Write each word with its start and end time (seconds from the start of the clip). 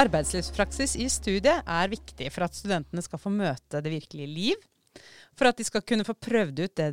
Arbeidslivspraksis 0.00 0.94
i 0.96 1.10
studiet 1.12 1.66
er 1.68 1.90
viktig 1.92 2.30
for 2.32 2.46
at 2.46 2.54
studentene 2.56 3.02
skal 3.04 3.20
få 3.20 3.32
møte 3.34 3.82
det 3.84 3.90
virkelige 3.92 4.28
liv, 4.30 4.60
for 5.36 5.50
at 5.50 5.58
de 5.58 5.66
skal 5.66 5.82
kunne 5.84 6.06
få 6.06 6.14
prøvd 6.16 6.62
ut 6.62 6.76
det 6.78 6.90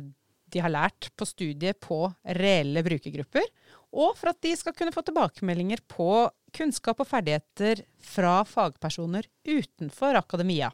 de 0.52 0.60
har 0.64 0.72
lært 0.72 1.10
på 1.16 1.26
studiet 1.28 1.76
på 1.84 2.02
reelle 2.36 2.82
brukergrupper, 2.84 3.44
og 3.92 4.14
for 4.16 4.32
at 4.32 4.40
de 4.44 4.54
skal 4.56 4.74
kunne 4.76 4.92
få 4.92 5.02
tilbakemeldinger 5.04 5.80
på 5.88 6.08
kunnskap 6.56 7.00
og 7.00 7.08
ferdigheter 7.08 7.82
fra 8.00 8.40
fagpersoner 8.48 9.28
utenfor 9.44 10.16
akademia. 10.20 10.70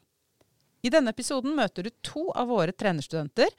I 0.86 0.92
denne 0.94 1.14
episoden 1.14 1.54
møter 1.58 1.86
du 1.86 1.92
to 2.06 2.28
av 2.34 2.50
våre 2.50 2.74
trenerstudenter. 2.74 3.50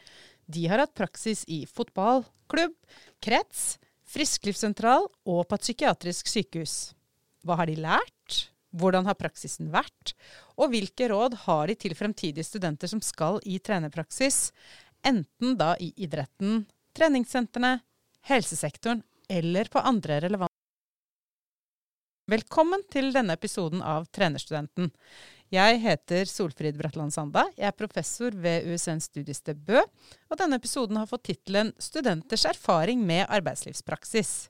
De 0.47 0.65
har 0.71 0.83
hatt 0.83 0.95
praksis 0.95 1.43
i 1.51 1.63
fotball, 1.67 2.23
klubb, 2.51 2.75
krets, 3.23 3.77
frisklivssentral 4.07 5.07
og 5.27 5.47
på 5.47 5.59
et 5.59 5.67
psykiatrisk 5.67 6.31
sykehus. 6.31 6.75
Hva 7.43 7.59
har 7.59 7.71
de 7.71 7.79
lært? 7.79 8.45
Hvordan 8.75 9.07
har 9.07 9.15
praksisen 9.19 9.69
vært? 9.71 10.13
Og 10.59 10.73
hvilke 10.73 11.07
råd 11.11 11.37
har 11.45 11.69
de 11.71 11.77
til 11.79 11.95
fremtidige 11.95 12.43
studenter 12.47 12.91
som 12.91 13.01
skal 13.03 13.39
i 13.47 13.59
trenerpraksis, 13.63 14.49
enten 15.05 15.55
da 15.59 15.75
i 15.79 15.93
idretten, 15.95 16.65
treningssentrene, 16.95 17.77
helsesektoren 18.27 19.03
eller 19.31 19.71
på 19.71 19.79
andre 19.79 20.19
relevante 20.25 20.55
Velkommen 22.25 22.81
til 22.89 23.11
denne 23.13 23.35
episoden 23.37 23.83
av 23.85 24.07
Trenerstudenten. 24.09 24.87
Jeg 25.53 25.77
heter 25.83 26.25
Solfrid 26.25 26.73
Bratland 26.79 27.13
Sanda. 27.13 27.43
Jeg 27.53 27.67
er 27.69 27.75
professor 27.77 28.33
ved 28.33 28.65
USN 28.65 28.97
studiested 28.97 29.59
Bø. 29.67 29.83
Og 30.33 30.39
denne 30.39 30.57
episoden 30.57 30.97
har 30.97 31.05
fått 31.05 31.27
tittelen 31.29 31.69
'Studenters 31.77 32.47
erfaring 32.49 33.05
med 33.05 33.27
arbeidslivspraksis'. 33.29 34.49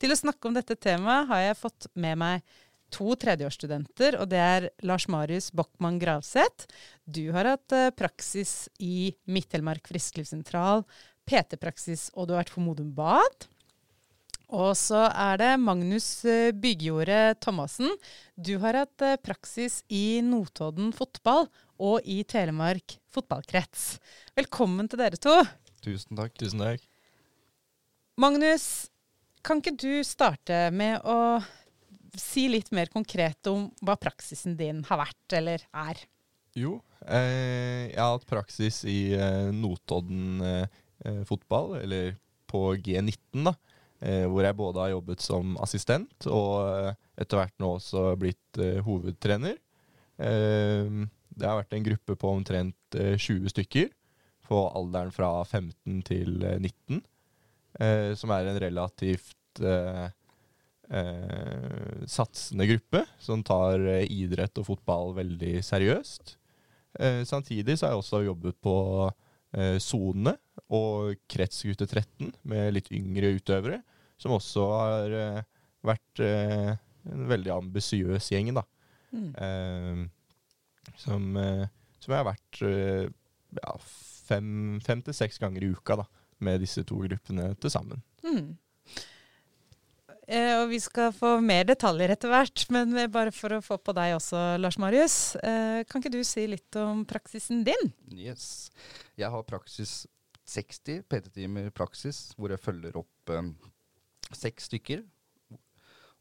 Til 0.00 0.10
å 0.10 0.16
snakke 0.16 0.48
om 0.48 0.56
dette 0.56 0.74
temaet 0.74 1.28
har 1.28 1.40
jeg 1.50 1.60
fått 1.60 1.86
med 1.94 2.16
meg 2.16 2.40
to 2.92 3.14
tredjeårsstudenter, 3.18 4.18
og 4.20 4.28
det 4.32 4.40
er 4.42 4.68
Lars 4.86 5.08
Marius 5.10 5.50
Bachmann 5.56 5.98
Gravseth. 6.02 6.68
Du 7.04 7.24
har 7.34 7.48
hatt 7.54 7.74
eh, 7.76 7.90
praksis 7.96 8.68
i 8.82 9.12
Midt-Telemark 9.30 9.88
frisklivssentral, 9.90 10.84
PT-praksis, 11.28 12.10
og 12.16 12.28
du 12.28 12.34
har 12.34 12.44
vært 12.44 12.54
på 12.54 12.64
Modum 12.64 12.92
Bad. 12.96 13.48
Og 14.52 14.74
så 14.76 15.06
er 15.08 15.38
det 15.40 15.50
Magnus 15.62 16.06
eh, 16.28 16.52
Byggjordet 16.52 17.40
Thomassen. 17.40 17.88
Du 18.36 18.58
har 18.60 18.82
hatt 18.82 19.04
eh, 19.04 19.16
praksis 19.16 19.80
i 19.88 20.20
Notodden 20.26 20.92
fotball 20.96 21.48
og 21.82 22.04
i 22.04 22.20
Telemark 22.28 22.98
fotballkrets. 23.12 23.96
Velkommen 24.36 24.90
til 24.92 25.00
dere 25.00 25.20
to. 25.20 25.38
Tusen 25.82 26.20
takk. 26.20 26.36
Tusen 26.38 26.60
takk. 26.62 26.84
Magnus, 28.20 28.90
kan 29.42 29.62
ikke 29.62 29.72
du 29.80 30.04
starte 30.04 30.66
med 30.74 31.00
å 31.08 31.40
si 32.18 32.48
litt 32.50 32.70
mer 32.74 32.90
konkret 32.92 33.46
om 33.50 33.68
hva 33.84 33.96
praksisen 34.00 34.56
din 34.58 34.82
har 34.88 35.00
vært 35.00 35.36
eller 35.38 35.64
er? 35.84 36.00
Jo, 36.58 36.76
eh, 37.06 37.88
jeg 37.88 37.98
har 37.98 38.16
hatt 38.16 38.28
praksis 38.28 38.82
i 38.88 39.14
eh, 39.16 39.48
Notodden 39.56 40.42
eh, 40.44 40.80
eh 41.06 41.22
fotball, 41.28 41.78
eller 41.80 42.16
på 42.50 42.74
G19, 42.76 43.46
da. 43.48 43.54
Eh, 44.02 44.26
hvor 44.28 44.44
jeg 44.44 44.58
både 44.58 44.82
har 44.82 44.92
jobbet 44.92 45.22
som 45.24 45.56
assistent 45.62 46.26
og 46.26 46.66
eh, 46.66 46.92
etter 47.22 47.38
hvert 47.38 47.54
nå 47.62 47.76
også 47.78 48.12
blitt 48.18 48.60
hovedtrener. 48.84 49.56
det 50.18 51.46
har 51.48 51.56
vært 51.56 51.72
en 51.74 51.84
gruppe 51.86 52.14
på 52.20 52.30
omtrent 52.36 52.94
20 52.94 53.48
stykker 53.50 53.88
på 54.46 54.58
alderen 54.76 55.12
fra 55.14 55.30
15 55.44 56.02
til 56.06 56.34
19, 56.42 57.00
som 58.18 58.34
er 58.36 58.50
en 58.50 58.60
relativt 58.60 59.62
satsende 62.10 62.66
gruppe 62.68 63.00
som 63.22 63.40
tar 63.46 63.80
idrett 64.02 64.58
og 64.60 64.66
fotball 64.66 65.14
veldig 65.16 65.62
seriøst. 65.64 66.34
samtidig 67.24 67.78
så 67.78 67.86
har 67.86 67.94
jeg 67.94 68.02
også 68.02 68.20
jobbet 68.26 68.58
på 68.60 68.74
sonene 69.80 70.34
og 70.68 71.14
kretsgutte 71.32 71.86
13 71.86 72.34
med 72.48 72.74
litt 72.76 72.90
yngre 72.92 73.30
utøvere, 73.38 73.78
som 74.20 74.34
også 74.36 74.66
har 74.72 75.16
uh, 75.16 75.40
vært 75.84 76.20
en 76.22 77.24
veldig 77.32 77.54
ambisiøs 77.56 78.28
gjeng, 78.34 78.52
da. 78.56 78.66
Mm. 79.12 80.04
Som, 80.96 81.32
som, 81.36 82.12
jeg 82.12 82.18
har 82.18 82.28
vært 82.28 82.60
ja, 83.58 83.74
fem, 84.28 84.80
fem, 84.84 85.02
til 85.04 85.16
seks 85.16 85.40
ganger 85.42 85.64
i 85.64 85.72
uka 85.72 85.98
da, 86.00 86.06
med 86.42 86.62
disse 86.62 86.84
to 86.88 87.00
gruppene 87.04 87.52
til 87.60 87.72
sammen. 87.72 88.02
Mm. 88.24 88.54
Eh, 90.30 90.54
og 90.60 90.68
vi 90.70 90.78
skal 90.82 91.10
få 91.16 91.34
mer 91.42 91.66
detaljer 91.66 92.14
etter 92.14 92.30
hvert, 92.30 92.64
men 92.74 92.94
bare 93.12 93.32
for 93.34 93.56
å 93.56 93.62
få 93.64 93.78
på 93.82 93.94
deg 93.96 94.14
også, 94.16 94.40
Lars 94.62 94.78
Marius. 94.78 95.16
Eh, 95.42 95.82
kan 95.88 96.02
ikke 96.02 96.14
du 96.14 96.22
si 96.26 96.46
litt 96.50 96.78
om 96.78 97.02
praksisen 97.08 97.64
din? 97.66 97.90
Yes. 98.14 98.70
Jeg 99.18 99.32
har 99.34 99.48
praksis 99.48 100.04
60 100.48 101.02
PT-timer 101.10 101.70
praksis, 101.74 102.30
hvor 102.36 102.52
jeg 102.54 102.62
følger 102.62 102.98
opp 103.02 103.34
eh, 103.34 103.52
Seks 104.32 104.70
stykker. 104.70 105.02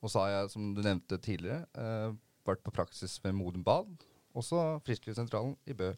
Og 0.02 0.10
så 0.12 0.24
har 0.24 0.32
jeg, 0.34 0.54
som 0.56 0.72
du 0.76 0.82
nevnte 0.84 1.20
tidligere, 1.22 1.64
eh, 1.78 2.16
vært 2.48 2.64
på 2.66 2.74
praksis 2.74 3.20
ved 3.24 3.38
Modum 3.38 3.64
Bad. 3.64 3.92
Også 4.36 4.82
Frisklivssentralen 4.88 5.54
i 5.70 5.76
Bø 5.78 5.92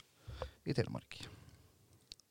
i 0.67 0.75
Telemark. 0.75 1.21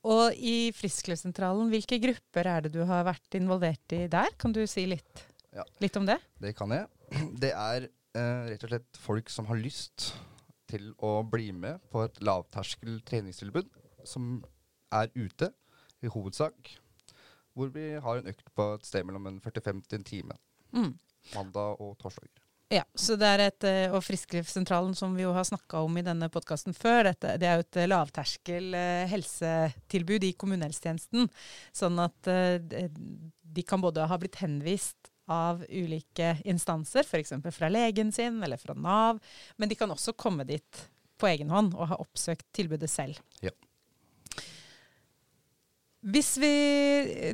Og 0.03 0.35
i 0.35 0.73
Frisklivssentralen, 0.75 1.71
hvilke 1.71 2.01
grupper 2.03 2.49
er 2.51 2.65
det 2.65 2.73
du 2.75 2.81
har 2.89 3.05
vært 3.07 3.37
involvert 3.39 3.95
i 3.95 4.05
der? 4.11 4.33
Kan 4.41 4.55
du 4.55 4.65
si 4.67 4.85
litt, 4.91 5.23
ja. 5.57 5.65
litt 5.85 5.97
om 6.01 6.09
det? 6.09 6.19
Det 6.43 6.55
kan 6.59 6.75
jeg. 6.75 6.89
Det 7.43 7.53
er 7.53 7.89
eh, 7.89 8.45
rett 8.51 8.67
og 8.67 8.73
slett 8.73 9.01
folk 9.01 9.33
som 9.33 9.49
har 9.51 9.61
lyst 9.61 10.13
til 10.73 10.93
å 11.05 11.19
bli 11.29 11.51
med 11.53 11.83
på 11.93 12.05
et 12.07 12.23
lavterskel 12.25 13.03
treningstilbud 13.09 13.69
som 14.09 14.39
er 14.93 15.13
ute, 15.15 15.53
i 16.03 16.11
hovedsak 16.11 16.73
hvor 17.57 17.73
vi 17.73 17.93
har 18.01 18.21
en 18.21 18.31
økt 18.33 18.49
på 18.57 18.69
et 18.77 18.87
sted 18.87 19.05
mellom 19.07 19.29
en 19.29 19.41
45 19.45 19.83
til 19.89 20.01
en 20.01 20.07
time. 20.09 20.39
Mm. 20.73 20.95
Mandag 21.35 21.83
og 21.85 21.99
torsdager. 22.01 22.41
Ja, 22.73 22.87
så 22.97 23.19
det 23.21 23.29
er 23.29 23.41
et, 23.45 23.65
eh, 23.69 23.93
Og 23.93 24.01
Frisklivssentralen, 24.01 24.95
som 24.97 25.15
vi 25.15 25.27
jo 25.27 25.33
har 25.37 25.45
snakka 25.45 25.85
om 25.85 25.99
i 25.99 26.03
denne 26.03 26.31
podkasten 26.33 26.73
før, 26.73 27.05
dette, 27.11 27.37
det 27.37 27.47
er 27.47 27.59
jo 27.59 27.67
et 27.67 27.77
eh, 27.77 27.89
lavterskel 27.91 28.75
eh, 28.75 29.09
helsetilbud 29.13 30.25
i 30.25 30.33
kommunehelsetjenesten. 30.33 31.29
Sånn 31.77 32.01
at 32.01 32.17
de 32.25 33.63
kan 33.69 33.83
både 33.85 34.09
ha 34.09 34.17
blitt 34.17 34.41
henvist 34.41 35.12
av 35.31 35.63
ulike 35.69 36.37
instanser, 36.49 37.07
f.eks. 37.07 37.35
fra 37.55 37.71
legen 37.71 38.13
sin 38.13 38.43
eller 38.43 38.59
fra 38.59 38.75
Nav, 38.75 39.21
men 39.57 39.71
de 39.71 39.79
kan 39.79 39.91
også 39.91 40.17
komme 40.19 40.47
dit 40.49 40.87
på 41.21 41.29
egen 41.31 41.53
hånd 41.55 41.77
og 41.77 41.93
ha 41.93 42.01
oppsøkt 42.03 42.49
tilbudet 42.57 42.91
selv. 42.91 43.21
Ja. 43.45 43.53
Hvis 46.03 46.33
vi 46.43 46.51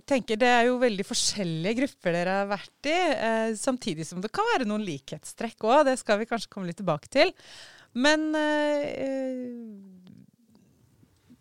tenker 0.04 0.36
Det 0.36 0.48
er 0.48 0.66
jo 0.66 0.74
veldig 0.82 1.04
forskjellige 1.08 1.78
grupper 1.78 2.12
dere 2.12 2.34
har 2.42 2.50
vært 2.50 2.88
i, 2.90 2.98
eh, 3.16 3.54
samtidig 3.56 4.04
som 4.04 4.20
det 4.20 4.28
kan 4.28 4.44
være 4.52 4.68
noen 4.68 4.84
likhetstrekk 4.84 5.64
òg. 5.64 5.86
Det 5.88 5.96
skal 6.02 6.20
vi 6.20 6.28
kanskje 6.28 6.50
komme 6.52 6.68
litt 6.68 6.76
tilbake 6.76 7.08
til. 7.08 7.32
Men 7.96 8.28
eh, 8.36 9.48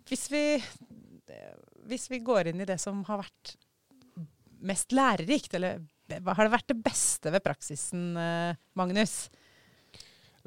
hvis, 0.08 0.24
vi, 0.32 0.44
hvis 1.92 2.08
vi 2.14 2.24
går 2.24 2.54
inn 2.54 2.64
i 2.64 2.70
det 2.70 2.80
som 2.80 3.04
har 3.10 3.26
vært 3.26 3.58
mest 4.64 4.96
lærerikt, 4.96 5.54
eller 5.60 5.84
hva 6.08 6.36
har 6.38 6.48
det 6.48 6.54
vært 6.54 6.72
det 6.72 6.80
beste 6.86 7.32
ved 7.34 7.44
praksisen, 7.44 8.10
eh, 8.20 8.58
Magnus? 8.80 9.28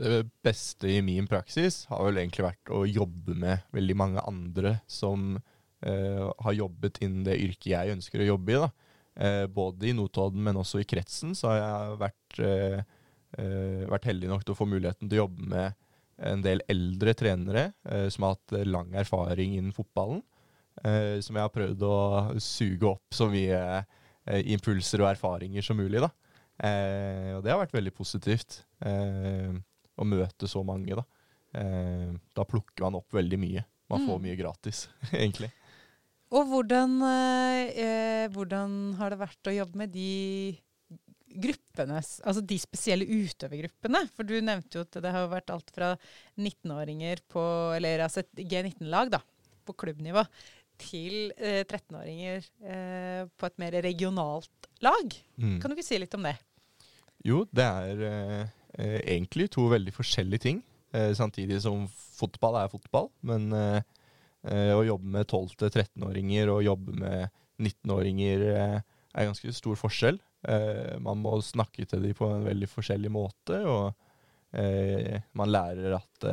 Det 0.01 0.25
beste 0.45 0.89
i 0.89 1.01
min 1.05 1.27
praksis 1.29 1.83
har 1.91 2.07
vel 2.07 2.23
egentlig 2.23 2.47
vært 2.47 2.73
å 2.73 2.87
jobbe 2.89 3.37
med 3.37 3.67
veldig 3.77 3.97
mange 4.01 4.23
andre 4.25 4.79
som 4.89 5.35
eh, 5.85 6.23
har 6.25 6.57
jobbet 6.57 7.03
innen 7.05 7.27
det 7.27 7.37
yrket 7.43 7.75
jeg 7.75 7.97
ønsker 7.99 8.25
å 8.25 8.31
jobbe 8.33 8.57
i. 8.57 8.63
Uh, 9.21 9.45
både 9.53 9.91
i 9.91 9.93
Notodden, 9.93 10.41
men 10.47 10.57
også 10.57 10.81
i 10.81 10.87
kretsen, 10.89 11.35
så 11.37 11.51
har 11.51 11.59
jeg 11.59 11.97
vært, 12.01 12.39
eh, 12.47 13.85
vært, 13.91 14.07
heldig 14.09 14.31
nok 14.31 14.47
til 14.47 14.55
å 14.55 14.57
få 14.57 14.69
muligheten 14.71 15.11
til 15.11 15.19
å 15.19 15.25
jobbe 15.27 15.49
med 15.51 15.77
en 16.31 16.45
del 16.45 16.63
eldre 16.71 17.13
trenere 17.17 17.65
som 18.13 18.25
har 18.25 18.37
hatt 18.37 18.55
lang 18.69 18.95
erfaring 18.97 19.55
innen 19.57 19.73
fotballen. 19.73 20.23
som 20.81 21.37
jeg 21.37 21.43
har 21.43 21.53
prøvd 21.53 21.83
å 21.85 21.97
suge 22.41 22.87
opp 22.89 23.17
så 23.17 23.29
mye 23.33 23.61
impulser 24.31 25.03
og 25.03 25.11
erfaringer 25.11 25.65
som 25.65 25.79
mulig. 25.81 26.01
da. 26.03 26.11
og 27.37 27.43
det 27.43 27.51
har 27.51 27.59
vært 27.63 27.75
veldig 27.75 27.93
positivt 27.97 28.61
å 28.81 30.07
møte 30.07 30.49
så 30.49 30.63
mange. 30.63 30.95
Da 30.95 31.05
Da 32.37 32.47
plukker 32.47 32.87
man 32.87 33.01
opp 33.01 33.17
veldig 33.17 33.41
mye. 33.43 33.65
Man 33.91 34.07
får 34.07 34.21
mm. 34.21 34.27
mye 34.29 34.39
gratis, 34.39 34.85
egentlig. 35.11 35.51
Og 36.31 36.47
hvordan, 36.47 36.93
eh, 37.03 38.27
hvordan, 38.31 38.75
har 39.01 39.11
det 39.11 39.23
vært 39.25 39.51
å 39.51 39.55
jobbe 39.55 39.81
med 39.81 39.91
de 39.91 40.55
gruppene, 41.31 41.99
altså 41.99 42.43
de 42.43 42.59
spesielle 42.63 43.07
utøvergruppene? 43.07 44.05
For 44.15 44.27
du 44.27 44.37
nevnte 44.39 44.79
jo 44.79 44.85
at 44.87 45.01
det 45.03 45.15
har 45.15 45.27
vært 45.31 45.51
alt 45.51 45.75
fra 45.75 45.91
19-åringer 46.39 47.25
på 47.31 47.43
Eller 47.75 48.05
altså 48.07 48.23
et 48.23 48.45
G19-lag, 48.47 49.11
da, 49.17 49.23
på 49.67 49.75
klubbnivå, 49.83 50.23
til 50.81 51.35
eh, 51.37 51.63
13-åringer 51.65 52.47
eh, 52.65 53.23
på 53.37 53.49
et 53.49 53.61
mer 53.61 53.77
regionalt 53.85 54.71
lag. 54.85 55.17
Mm. 55.37 55.59
Kan 55.61 55.71
du 55.71 55.77
ikke 55.77 55.87
si 55.87 56.01
litt 56.01 56.17
om 56.17 56.27
det? 56.29 56.37
Jo, 57.27 57.45
det 57.53 57.67
er 57.67 58.05
eh, 58.09 58.43
eh, 58.81 58.99
egentlig 59.17 59.51
to 59.53 59.67
veldig 59.71 59.93
forskjellige 59.95 60.45
ting. 60.47 60.63
Eh, 60.97 61.13
samtidig 61.17 61.61
som 61.63 61.85
fotball 62.17 62.63
er 62.63 62.73
fotball. 62.73 63.11
Men 63.27 63.51
eh, 63.53 64.73
å 64.75 64.83
jobbe 64.87 65.13
med 65.19 65.29
12-13-åringer 65.29 66.53
og 66.53 66.65
jobbe 66.67 66.97
med 66.97 67.29
19-åringer 67.61 68.47
eh, 68.55 68.79
er 68.81 69.29
ganske 69.29 69.53
stor 69.55 69.79
forskjell. 69.79 70.21
Eh, 70.49 70.97
man 71.05 71.21
må 71.21 71.37
snakke 71.45 71.85
til 71.85 72.07
dem 72.09 72.17
på 72.17 72.31
en 72.33 72.47
veldig 72.49 72.71
forskjellig 72.71 73.13
måte, 73.13 73.65
og 73.67 74.07
man 74.51 75.47
lærer 75.47 75.93
at 75.95 76.25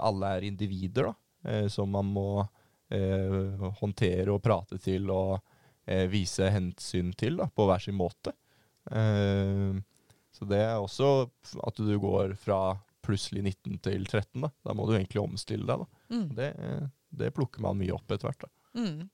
alle 0.00 0.28
er 0.38 0.44
individer, 0.48 1.10
da, 1.10 1.66
som 1.68 1.90
man 1.92 2.08
må 2.08 2.28
håndtere 3.80 4.30
og 4.32 4.42
prate 4.44 4.78
til 4.82 5.10
og 5.10 5.40
vise 6.08 6.48
hensyn 6.48 7.10
til 7.18 7.36
da, 7.40 7.48
på 7.52 7.66
hver 7.68 7.82
sin 7.82 7.96
måte. 7.98 8.32
Eh, 8.90 9.74
så 10.34 10.48
det 10.50 10.60
er 10.60 10.80
også 10.80 11.28
at 11.62 11.78
du 11.78 11.94
går 12.00 12.34
fra 12.40 12.76
plutselig 13.04 13.44
19 13.44 13.78
til 13.84 14.06
13. 14.06 14.42
Da, 14.42 14.50
da 14.64 14.74
må 14.76 14.88
du 14.88 14.96
egentlig 14.96 15.22
omstille 15.22 15.68
deg. 15.68 15.84
Da. 15.84 16.16
Mm. 16.16 16.26
Det, 16.34 16.48
det, 17.20 17.34
plukker 17.36 17.62
man 17.64 17.78
mye 17.78 17.94
opp 17.94 18.10
etter 18.10 18.30
hvert. 18.30 18.48
Mm. 18.74 19.04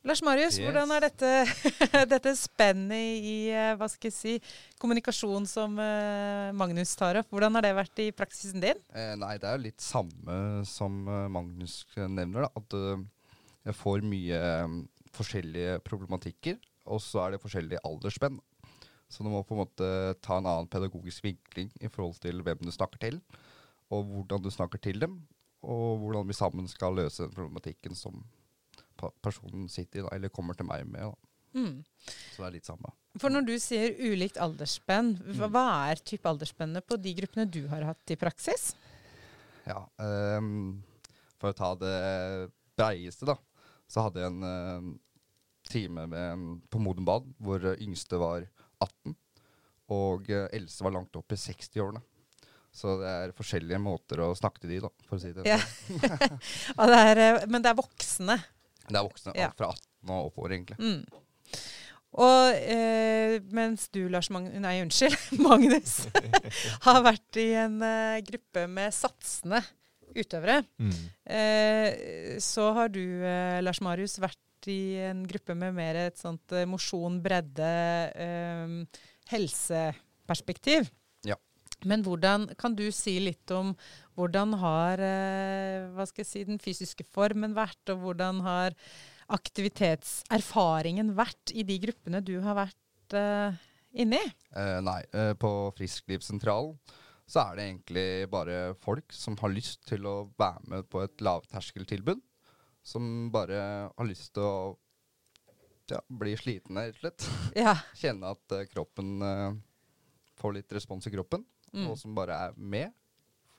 Lars 0.00 0.22
Marius, 0.24 0.56
yes. 0.56 0.64
hvordan 0.64 0.94
er 0.94 1.04
dette, 1.04 1.30
dette 2.14 2.32
spennet 2.40 3.20
i 3.20 3.34
eh, 3.52 3.74
hva 3.76 3.84
skal 3.92 4.08
jeg 4.08 4.16
si, 4.16 4.54
kommunikasjon 4.80 5.44
som 5.44 5.74
uh, 5.76 6.48
Magnus 6.56 6.94
tar 6.96 7.18
opp? 7.20 7.28
Hvordan 7.28 7.58
har 7.58 7.66
det 7.66 7.74
vært 7.76 8.00
i 8.00 8.06
praksisen 8.16 8.64
din? 8.64 8.80
Eh, 8.96 9.12
nei, 9.20 9.34
Det 9.36 9.50
er 9.50 9.58
jo 9.58 9.66
litt 9.66 9.84
samme 9.84 10.38
som 10.64 11.02
uh, 11.04 11.26
Magnus 11.28 11.82
nevner. 12.00 12.48
Da, 12.48 12.62
at 12.62 13.68
jeg 13.68 13.76
får 13.76 14.06
mye 14.08 14.40
forskjellige 15.12 15.76
problematikker, 15.84 16.56
og 16.88 17.04
så 17.04 17.26
er 17.26 17.36
det 17.36 17.44
forskjellige 17.44 17.84
aldersspenn. 17.84 18.40
Så 19.10 19.26
du 19.26 19.28
må 19.28 19.44
på 19.44 19.52
en 19.52 19.64
måte 19.66 19.92
ta 20.24 20.38
en 20.38 20.48
annen 20.48 20.70
pedagogisk 20.70 21.28
vinkling 21.28 21.68
i 21.76 21.92
forhold 21.92 22.16
til 22.24 22.40
hvem 22.46 22.64
du 22.64 22.72
snakker 22.72 23.04
til, 23.04 23.20
og 23.92 24.08
hvordan 24.08 24.48
du 24.48 24.48
snakker 24.54 24.80
til 24.80 25.02
dem, 25.02 25.20
og 25.60 26.00
hvordan 26.00 26.28
vi 26.30 26.40
sammen 26.40 26.72
skal 26.72 26.96
løse 26.96 27.26
den 27.26 27.36
problematikken 27.36 27.98
som 27.98 28.22
personen 29.22 29.68
sitter 29.72 30.00
i, 30.00 30.04
da, 30.04 30.14
eller 30.16 30.32
kommer 30.32 30.56
til 30.58 30.68
meg 30.68 30.86
med. 30.88 31.14
Mm. 31.56 31.80
Så 32.06 32.42
det 32.42 32.46
er 32.46 32.56
litt 32.58 32.68
samme. 32.68 32.92
For 33.18 33.32
når 33.32 33.48
du 33.48 33.54
sier 33.58 33.96
ulikt 33.98 34.38
aldersspenn, 34.40 35.16
hva, 35.24 35.48
mm. 35.48 35.54
hva 35.54 35.64
er 35.90 36.02
type 36.06 36.30
aldersspennet 36.30 36.86
på 36.86 36.98
de 37.00 37.14
gruppene 37.18 37.48
du 37.50 37.64
har 37.72 37.88
hatt 37.88 38.14
i 38.14 38.18
praksis? 38.20 38.70
Ja, 39.66 39.82
um, 40.38 40.80
For 41.40 41.50
å 41.50 41.56
ta 41.56 41.72
det 41.80 41.96
breieste, 42.78 43.26
da, 43.28 43.36
så 43.90 44.06
hadde 44.06 44.22
jeg 44.22 44.30
en 44.30 44.46
uh, 44.46 44.92
time 45.70 46.06
med, 46.10 46.46
på 46.70 46.80
Modum 46.82 47.08
Bad 47.08 47.26
hvor 47.42 47.66
yngste 47.74 48.20
var 48.20 48.46
18. 48.80 49.16
Og 49.90 50.30
uh, 50.30 50.46
eldste 50.54 50.86
var 50.86 50.94
langt 50.94 51.18
opp 51.18 51.34
i 51.34 51.40
60-årene. 51.40 52.04
Så 52.70 52.94
det 53.00 53.10
er 53.10 53.34
forskjellige 53.34 53.80
måter 53.82 54.22
å 54.22 54.30
snakke 54.38 54.62
til 54.62 54.76
de, 54.76 54.80
da, 54.84 54.90
for 55.08 55.18
å 55.18 55.22
si 55.22 55.32
det 55.34 55.42
ja. 55.48 55.58
det 56.92 57.00
er, 57.00 57.20
eh, 57.24 57.46
men 57.50 57.64
det 57.64 57.72
er 57.72 57.78
voksne? 57.80 58.36
Det 58.90 59.00
er 59.00 59.06
voksne. 59.06 59.36
Ja. 59.38 59.50
Fra 59.56 59.70
18 59.74 60.14
og 60.14 60.30
oppover, 60.30 60.56
egentlig. 60.56 60.78
Mm. 60.80 61.04
Og 62.20 62.56
eh, 62.58 63.36
mens 63.54 63.86
du, 63.94 64.02
Lars 64.10 64.30
Mag 64.34 64.48
Nei, 64.50 64.80
unnskyld, 64.82 65.14
Magnus, 65.46 66.00
har 66.86 67.02
vært 67.06 67.38
i 67.38 67.52
en 67.60 67.78
eh, 67.86 68.22
gruppe 68.26 68.66
med 68.70 68.94
satsende 68.94 69.62
utøvere, 70.10 70.64
mm. 70.82 70.94
eh, 71.30 72.38
så 72.42 72.72
har 72.74 72.90
du, 72.90 73.02
uh, 73.22 73.60
Lars 73.62 73.78
Marius, 73.84 74.18
vært 74.18 74.66
i 74.68 74.98
en 75.06 75.22
gruppe 75.28 75.54
med 75.54 75.76
mer 75.76 76.00
et 76.08 76.18
sånt 76.18 76.50
uh, 76.50 76.64
mosjon, 76.68 77.20
bredde, 77.22 77.70
uh, 78.18 79.04
helseperspektiv. 79.30 80.90
Men 81.88 82.04
hvordan 82.04 82.48
kan 82.60 82.74
du 82.76 82.86
si 82.94 83.18
litt 83.22 83.50
om 83.54 83.74
hvordan 84.18 84.56
har 84.60 85.00
jeg 85.00 86.26
si, 86.26 86.44
den 86.44 86.60
fysiske 86.60 87.06
formen 87.08 87.54
vært, 87.56 87.80
og 87.92 88.02
hvordan 88.04 88.42
har 88.44 88.76
aktivitetserfaringen 89.30 91.14
vært 91.18 91.52
i 91.54 91.64
de 91.66 91.78
gruppene 91.82 92.22
du 92.24 92.36
har 92.44 92.58
vært 92.58 93.16
uh, 93.16 93.54
inni? 93.92 94.20
Uh, 94.54 94.80
nei, 94.84 95.00
uh, 95.14 95.32
på 95.38 95.52
Frisklivssentralen 95.78 96.74
så 97.30 97.44
er 97.44 97.56
det 97.56 97.66
egentlig 97.68 98.06
bare 98.30 98.58
folk 98.82 99.14
som 99.14 99.36
har 99.38 99.52
lyst 99.54 99.84
til 99.86 100.06
å 100.10 100.16
være 100.40 100.72
med 100.72 100.88
på 100.90 101.04
et 101.04 101.22
lavterskeltilbud 101.22 102.18
som 102.82 103.28
bare 103.30 103.60
har 103.86 104.08
lyst 104.08 104.32
til 104.34 104.46
å 104.48 104.54
ja, 105.92 106.00
bli 106.10 106.32
slitne, 106.38 106.88
rett 106.88 106.96
og 106.96 107.04
slett. 107.04 107.28
Ja. 107.58 107.76
Kjenne 108.02 108.32
at 108.34 108.56
kroppen 108.72 109.22
får 110.40 110.56
litt 110.56 110.74
respons 110.74 111.06
i 111.06 111.12
kroppen, 111.14 111.44
mm. 111.74 111.86
og 111.90 111.98
som 112.00 112.16
bare 112.16 112.38
er 112.48 112.56
med 112.56 112.90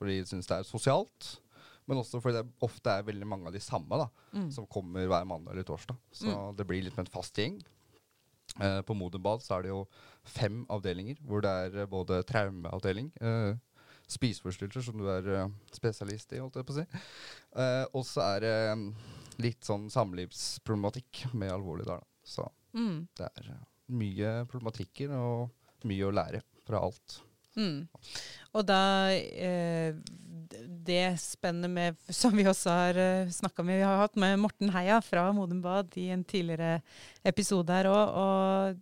fordi 0.01 0.17
de 0.17 0.29
syns 0.31 0.49
det 0.49 0.55
er 0.57 0.65
sosialt. 0.65 1.35
Men 1.89 1.99
også 2.01 2.21
fordi 2.21 2.39
det 2.39 2.65
ofte 2.65 2.93
er 2.93 3.05
veldig 3.05 3.27
mange 3.27 3.49
av 3.49 3.53
de 3.53 3.61
samme 3.61 3.99
da, 3.99 4.07
mm. 4.33 4.47
som 4.55 4.65
kommer 4.69 5.05
hver 5.09 5.27
mandag 5.29 5.53
eller 5.53 5.65
torsdag. 5.67 5.97
Så 6.15 6.29
mm. 6.29 6.55
det 6.57 6.65
blir 6.69 6.85
litt 6.85 6.97
med 6.97 7.05
en 7.05 7.13
fast 7.13 7.37
gjeng. 7.37 7.59
Eh, 8.59 8.79
på 8.87 8.95
modenbad 8.97 9.43
så 9.45 9.57
er 9.57 9.65
det 9.65 9.71
jo 9.71 9.81
fem 10.27 10.63
avdelinger, 10.73 11.19
hvor 11.27 11.43
det 11.45 11.51
er 11.51 11.89
både 11.91 12.21
traumeavdeling, 12.27 13.11
eh, 13.21 13.53
spiseforstyrrelser, 14.11 14.85
som 14.87 14.99
du 14.99 15.07
er 15.11 15.29
eh, 15.35 15.53
spesialist 15.75 16.33
i, 16.35 16.41
holdt 16.41 16.59
jeg 16.59 16.67
på 16.67 16.75
å 16.75 16.79
si. 16.81 16.85
eh, 17.63 17.83
og 17.93 18.05
så 18.07 18.25
er 18.27 18.45
det 18.45 18.55
um, 18.75 18.87
litt 19.41 19.65
sånn 19.65 19.87
samlivsproblematikk 19.93 21.25
med 21.33 21.53
alvorlig 21.53 21.87
der, 21.87 22.01
da. 22.01 22.25
Så 22.27 22.45
mm. 22.77 22.97
det 23.17 23.29
er 23.29 23.51
uh, 23.55 23.65
mye 23.97 24.33
problematikker 24.51 25.13
og 25.17 25.85
mye 25.89 26.07
å 26.07 26.13
lære 26.13 26.43
fra 26.67 26.83
alt. 26.85 27.21
Mm. 27.57 27.87
Og 28.55 28.63
da 28.67 28.81
eh, 29.11 29.95
Det 30.81 31.01
spennet 31.19 31.71
med, 31.71 31.97
som 32.21 32.35
vi 32.35 32.47
også 32.47 32.75
har 32.75 32.99
uh, 32.99 33.31
snakka 33.31 33.63
med, 33.63 33.79
vi 33.81 33.87
har 33.87 34.01
hatt 34.01 34.19
med 34.19 34.39
Morten 34.41 34.71
Heia 34.73 34.99
fra 35.03 35.29
Modum 35.35 35.61
Bad 35.63 35.95
i 35.99 36.09
en 36.15 36.23
tidligere 36.27 36.79
episode 37.27 37.75
her 37.75 37.91
òg, 37.91 38.15
og 38.21 38.79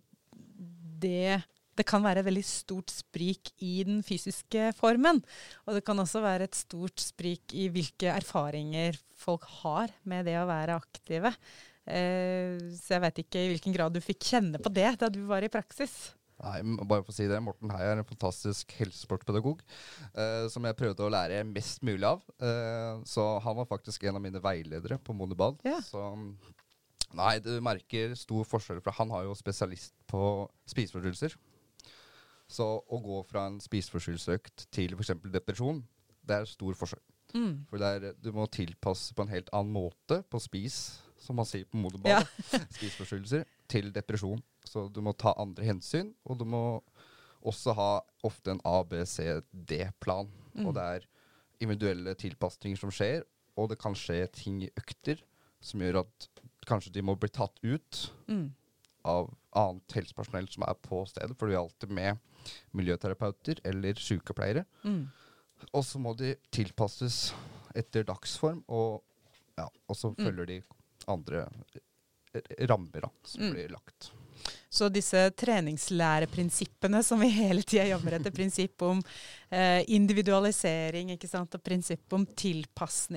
det 1.00 1.40
det 1.80 1.86
kan 1.88 2.02
være 2.04 2.20
et 2.20 2.26
veldig 2.26 2.44
stort 2.44 2.92
sprik 2.92 3.52
i 3.64 3.80
den 3.88 4.02
fysiske 4.04 4.70
formen. 4.76 5.22
Og 5.64 5.76
det 5.76 5.84
kan 5.86 5.98
også 6.02 6.20
være 6.20 6.48
et 6.48 6.58
stort 6.58 7.00
sprik 7.00 7.54
i 7.56 7.70
hvilke 7.72 8.10
erfaringer 8.12 8.98
folk 9.16 9.46
har 9.62 9.94
med 10.04 10.28
det 10.28 10.36
å 10.40 10.48
være 10.50 10.76
aktive. 10.76 11.32
Eh, 11.88 12.60
så 12.76 12.96
jeg 12.96 13.04
vet 13.06 13.22
ikke 13.22 13.44
i 13.44 13.52
hvilken 13.54 13.76
grad 13.76 13.96
du 13.96 14.02
fikk 14.04 14.28
kjenne 14.32 14.60
på 14.60 14.72
det 14.72 14.92
da 15.00 15.08
du 15.12 15.22
var 15.30 15.46
i 15.46 15.52
praksis. 15.52 16.12
Nei, 16.40 16.60
bare 16.88 17.04
for 17.04 17.12
å 17.12 17.16
si 17.16 17.26
det. 17.28 17.40
Morten 17.44 17.72
Heier 17.74 17.92
er 17.92 18.00
en 18.00 18.08
fantastisk 18.08 18.72
helsesportpedagog 18.78 19.60
eh, 19.60 20.46
som 20.52 20.64
jeg 20.64 20.78
prøvde 20.78 21.04
å 21.04 21.12
lære 21.12 21.42
mest 21.48 21.84
mulig 21.84 22.06
av. 22.08 22.22
Eh, 22.40 23.02
så 23.08 23.26
han 23.44 23.58
var 23.58 23.68
faktisk 23.68 24.06
en 24.08 24.16
av 24.16 24.24
mine 24.24 24.40
veiledere 24.42 24.96
på 25.04 25.16
Monebad. 25.16 25.60
Ja. 25.68 25.76
Så 25.84 26.00
nei, 27.18 27.34
du 27.44 27.52
merker 27.64 28.16
stor 28.16 28.48
forskjell, 28.48 28.80
for 28.84 28.96
han 28.96 29.12
har 29.12 29.28
jo 29.28 29.36
spesialist 29.36 29.92
på 30.08 30.22
spiseforstyrrelser. 30.70 31.36
Så 32.50 32.66
å 32.66 33.02
gå 33.04 33.20
fra 33.28 33.44
en 33.50 33.60
spiseforstyrrelsesøkt 33.62 34.66
til 34.74 34.96
f.eks. 34.96 35.12
depresjon, 35.30 35.84
det 36.26 36.40
er 36.40 36.48
stor 36.50 36.78
forskjell. 36.78 37.04
Mm. 37.36 37.52
For 37.70 37.84
er, 37.84 38.10
du 38.18 38.32
må 38.34 38.48
tilpasse 38.50 39.14
på 39.14 39.22
en 39.22 39.30
helt 39.30 39.52
annen 39.54 39.76
måte 39.76 40.22
på 40.32 40.40
spis, 40.42 40.98
som 41.20 41.36
man 41.38 41.46
sier 41.46 41.68
på 41.68 41.78
moderball, 41.78 42.16
ja. 42.16 42.24
spiseforstyrrelser, 42.78 43.44
til 43.70 43.92
depresjon. 43.94 44.42
Så 44.66 44.88
du 44.92 45.00
må 45.04 45.14
ta 45.16 45.34
andre 45.40 45.66
hensyn, 45.70 46.12
og 46.26 46.40
du 46.40 46.46
må 46.48 46.62
også 47.46 47.74
ha 47.78 47.90
ofte 48.26 48.52
en 48.52 48.62
ABCD-plan. 48.66 50.30
Mm. 50.54 50.66
Og 50.66 50.74
det 50.76 50.86
er 50.96 51.08
individuelle 51.60 52.14
tilpasninger 52.18 52.80
som 52.80 52.92
skjer, 52.94 53.24
og 53.58 53.70
det 53.72 53.80
kan 53.80 53.96
skje 53.96 54.24
ting 54.34 54.62
i 54.64 54.72
økter 54.78 55.20
som 55.60 55.82
gjør 55.82 56.02
at 56.04 56.28
kanskje 56.68 56.92
de 56.94 57.04
må 57.04 57.16
bli 57.20 57.28
tatt 57.32 57.58
ut 57.64 58.00
mm. 58.30 58.46
av 59.08 59.30
annet 59.56 59.96
helsepersonell 59.96 60.48
som 60.52 60.64
er 60.68 60.76
på 60.84 61.02
stedet, 61.08 61.36
for 61.36 61.48
du 61.48 61.54
er 61.54 61.62
alltid 61.62 61.92
med 61.92 62.20
miljøterapeuter 62.76 63.60
eller 63.68 64.00
sykepleiere. 64.00 64.64
Mm. 64.84 65.04
Og 65.76 65.84
så 65.84 66.00
må 66.00 66.14
de 66.16 66.34
tilpasses 66.54 67.30
etter 67.76 68.06
dagsform, 68.08 68.62
og, 68.72 69.02
ja, 69.60 69.68
og 69.68 69.98
så 69.98 70.12
mm. 70.14 70.20
følger 70.24 70.48
de 70.48 70.58
andre 71.10 71.44
rammer 72.70 73.06
da, 73.06 73.12
som 73.26 73.46
mm. 73.46 73.52
blir 73.54 73.72
lagt. 73.74 74.12
Så 74.70 74.86
disse 74.92 75.18
treningslæreprinsippene 75.34 77.00
som 77.02 77.20
vi 77.20 77.28
hele 77.34 77.64
tida 77.66 77.88
jobber 77.88 78.14
etter, 78.20 78.30
prinsipp 78.34 78.84
om 78.86 79.00
eh, 79.50 79.82
individualisering 79.90 81.10
ikke 81.16 81.26
sant? 81.26 81.56
og 81.58 81.64
prinsipp 81.66 82.14
om 82.14 82.22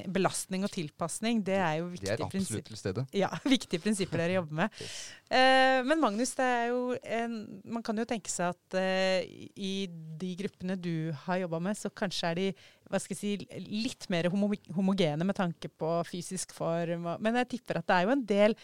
belastning 0.10 0.66
og 0.66 0.74
tilpasning, 0.74 1.44
det 1.46 1.60
er 1.60 1.76
jo 1.84 1.92
viktige, 1.92 2.18
prinsipper. 2.18 2.24
det 2.26 2.40
er 2.40 2.42
absolutt 2.42 2.72
til 2.72 2.82
stede. 2.82 3.06
Ja, 3.14 3.30
viktige 3.56 3.84
prinsipper 3.84 4.24
dere 4.24 4.40
jobber 4.40 4.64
med. 4.64 4.82
Eh, 5.30 5.80
men 5.86 6.02
Magnus, 6.02 6.34
det 6.40 6.48
er 6.56 6.72
jo 6.74 6.82
en, 7.22 7.38
man 7.78 7.86
kan 7.86 8.02
jo 8.02 8.08
tenke 8.10 8.34
seg 8.34 8.56
at 8.56 8.80
eh, 8.82 9.52
i 9.54 9.76
de 10.24 10.34
gruppene 10.42 10.80
du 10.80 11.14
har 11.28 11.44
jobba 11.44 11.62
med, 11.70 11.78
så 11.78 11.94
kanskje 11.94 12.32
er 12.32 12.42
de 12.42 12.48
hva 12.90 13.00
skal 13.02 13.16
jeg 13.16 13.22
si, 13.22 13.62
litt 13.70 14.10
mer 14.14 14.28
homogene 14.30 15.26
med 15.26 15.38
tanke 15.38 15.70
på 15.70 15.94
fysisk 16.06 16.52
form. 16.54 17.08
Men 17.24 17.40
jeg 17.42 17.56
tipper 17.56 17.80
at 17.80 17.88
det 17.90 17.96
er 17.96 18.10
jo 18.10 18.14
en 18.14 18.26
del 18.34 18.58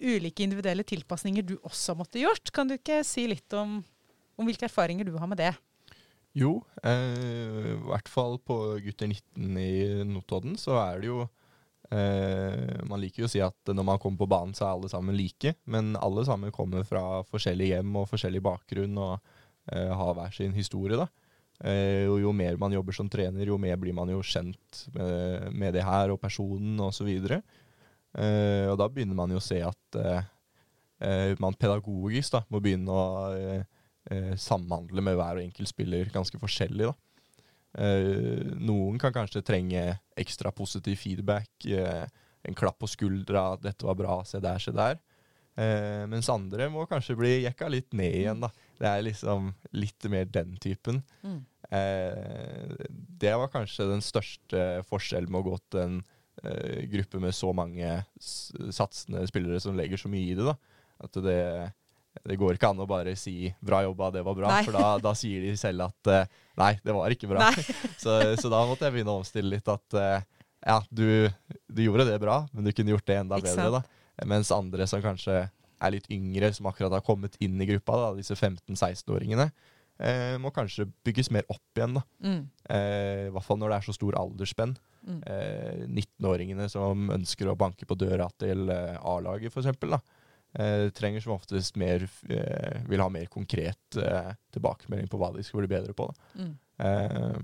ulike 0.00 0.44
individuelle 0.44 0.84
tilpasninger 0.86 1.44
du 1.46 1.56
også 1.62 1.94
måtte 1.98 2.22
gjort. 2.22 2.50
Kan 2.54 2.70
du 2.70 2.76
ikke 2.78 3.02
si 3.06 3.28
litt 3.30 3.52
om 3.56 3.82
om 4.40 4.48
hvilke 4.48 4.68
erfaringer 4.68 5.06
du 5.06 5.14
har 5.18 5.30
med 5.30 5.40
det. 5.40 5.52
Jo, 6.34 6.58
eh, 6.82 7.70
i 7.74 7.78
hvert 7.86 8.10
fall 8.10 8.40
på 8.42 8.56
gutter 8.82 9.10
19 9.10 9.58
i 9.60 10.04
Notodden 10.08 10.56
så 10.58 10.80
er 10.80 11.02
det 11.02 11.10
jo 11.12 11.20
eh, 11.94 12.80
Man 12.88 12.98
liker 12.98 13.22
jo 13.22 13.28
å 13.28 13.30
si 13.30 13.42
at 13.44 13.70
når 13.70 13.86
man 13.86 14.00
kommer 14.02 14.24
på 14.24 14.30
banen, 14.32 14.54
så 14.56 14.66
er 14.66 14.72
alle 14.72 14.90
sammen 14.90 15.14
like. 15.14 15.54
Men 15.70 15.94
alle 15.94 16.26
sammen 16.26 16.54
kommer 16.54 16.86
fra 16.88 17.22
forskjellige 17.28 17.78
hjem 17.78 18.00
og 18.00 18.08
forskjellig 18.10 18.42
bakgrunn 18.42 18.98
og 18.98 19.14
eh, 19.70 19.92
har 19.94 20.18
hver 20.18 20.34
sin 20.34 20.56
historie. 20.58 20.98
da. 20.98 21.06
Eh, 21.62 22.10
og 22.10 22.18
jo 22.18 22.34
mer 22.34 22.58
man 22.58 22.74
jobber 22.74 22.96
som 22.98 23.06
trener, 23.08 23.46
jo 23.46 23.60
mer 23.62 23.78
blir 23.78 23.94
man 23.94 24.10
jo 24.10 24.18
kjent 24.26 24.88
med, 24.96 25.52
med 25.54 25.78
det 25.78 25.86
her 25.86 26.10
og 26.10 26.18
personen 26.24 26.82
osv. 26.82 27.14
Eh, 28.14 28.66
og 28.70 28.78
da 28.80 28.88
begynner 28.90 29.18
man 29.18 29.32
jo 29.34 29.40
å 29.40 29.44
se 29.44 29.58
at 29.64 29.98
eh, 30.00 30.26
eh, 31.02 31.32
man 31.42 31.56
pedagogisk 31.58 32.36
da, 32.36 32.44
må 32.50 32.62
begynne 32.64 32.92
å 32.92 33.62
samhandle 34.36 35.00
med 35.00 35.14
hver 35.16 35.38
enkelt 35.40 35.70
spiller 35.70 36.10
ganske 36.12 36.36
forskjellig. 36.36 36.90
da. 36.90 37.86
Noen 38.60 38.98
kan 39.00 39.14
kanskje 39.16 39.40
trenge 39.40 39.80
ekstra 40.20 40.52
positiv 40.52 40.98
feedback, 41.00 41.48
en 41.64 42.58
klapp 42.58 42.76
på 42.84 42.90
skuldra, 42.92 43.56
'dette 43.56 43.88
var 43.88 43.96
bra, 43.96 44.18
se 44.28 44.42
der, 44.44 44.60
se 44.60 44.74
der'. 44.76 45.00
Eh, 45.54 46.02
mens 46.10 46.28
andre 46.32 46.66
må 46.72 46.82
kanskje 46.90 47.14
bli 47.18 47.32
jekka 47.44 47.68
litt 47.70 47.92
ned 47.94 48.18
igjen. 48.22 48.42
da. 48.42 48.50
Det 48.78 48.90
er 48.90 49.06
liksom 49.06 49.52
litt 49.72 50.08
mer 50.10 50.26
den 50.26 50.56
typen. 50.62 51.02
Mm. 51.22 51.40
Eh, 51.70 52.88
det 52.90 53.34
var 53.38 53.52
kanskje 53.52 53.88
den 53.92 54.02
største 54.04 54.82
forskjellen 54.90 55.30
med 55.30 55.44
å 55.44 55.48
gå 55.52 55.58
til 55.70 55.84
en 55.84 56.00
gruppe 56.90 57.20
med 57.22 57.34
så 57.36 57.52
mange 57.56 58.02
satsende 58.18 59.22
spillere 59.30 59.60
som 59.62 59.76
legger 59.78 60.00
så 60.00 60.10
mye 60.12 60.32
i 60.32 60.36
det. 60.36 60.44
da. 60.44 60.56
At 61.04 61.16
det, 61.24 61.38
det 62.26 62.36
går 62.38 62.56
ikke 62.56 62.70
an 62.72 62.82
å 62.82 62.88
bare 62.88 63.14
si 63.18 63.52
'bra 63.62 63.82
jobba, 63.86 64.10
det 64.14 64.22
var 64.26 64.36
bra', 64.38 64.50
Nei. 64.50 64.62
for 64.66 64.76
da, 64.76 64.98
da 65.02 65.14
sier 65.18 65.42
de 65.46 65.54
selv 65.58 65.88
at 65.88 66.10
uh, 66.10 66.38
'nei, 66.60 66.72
det 66.84 66.94
var 66.94 67.14
ikke 67.14 67.30
bra'. 67.30 67.50
Så, 68.04 68.14
så 68.40 68.50
da 68.52 68.64
måtte 68.68 68.86
jeg 68.86 68.96
begynne 68.96 69.14
å 69.14 69.22
omstille 69.22 69.56
litt 69.56 69.68
at 69.70 69.98
uh, 69.98 70.20
ja, 70.64 70.78
du, 70.90 71.28
du 71.68 71.82
gjorde 71.84 72.06
det 72.08 72.18
bra, 72.22 72.44
men 72.52 72.64
du 72.64 72.72
kunne 72.72 72.94
gjort 72.94 73.06
det 73.08 73.18
enda 73.20 73.38
Ikke 73.40 73.52
bedre. 73.52 73.80
da. 73.80 74.26
Mens 74.30 74.52
andre 74.54 74.86
som 74.88 75.02
kanskje 75.04 75.44
er 75.84 75.92
litt 75.92 76.06
yngre, 76.12 76.52
som 76.54 76.68
akkurat 76.70 76.94
har 76.94 77.04
kommet 77.04 77.36
inn 77.44 77.60
i 77.60 77.68
gruppa, 77.68 77.96
da, 78.00 78.12
disse 78.16 78.36
15-16-åringene, 78.38 79.50
eh, 79.98 80.34
må 80.42 80.50
kanskje 80.54 80.88
bygges 81.04 81.30
mer 81.30 81.44
opp 81.48 81.76
igjen. 81.78 81.94
da. 81.94 82.02
Mm. 82.24 82.42
Eh, 82.68 83.26
I 83.28 83.30
hvert 83.34 83.44
fall 83.46 83.58
når 83.60 83.70
det 83.70 83.76
er 83.78 83.86
så 83.88 83.94
stor 83.96 84.18
aldersspenn. 84.20 84.76
Mm. 85.04 85.22
Eh, 85.28 85.80
19-åringene 85.86 86.68
som 86.72 87.10
ønsker 87.12 87.48
å 87.52 87.56
banke 87.60 87.84
på 87.86 87.96
døra 88.00 88.28
til 88.40 88.68
eh, 88.72 88.96
A-laget, 89.04 89.52
f.eks. 89.52 89.98
Eh, 90.54 90.86
trenger 90.94 91.20
som 91.20 91.32
oftest 91.34 91.74
mer 91.76 92.04
eh, 92.30 92.76
Vil 92.86 93.00
ha 93.02 93.08
mer 93.10 93.26
konkret 93.26 93.96
eh, 93.98 94.30
tilbakemelding 94.54 95.08
på 95.10 95.18
hva 95.18 95.32
de 95.34 95.42
skal 95.42 95.60
bli 95.64 95.70
bedre 95.74 95.92
på. 95.98 96.06
Mm. 96.38 96.54
Eh, 96.78 97.42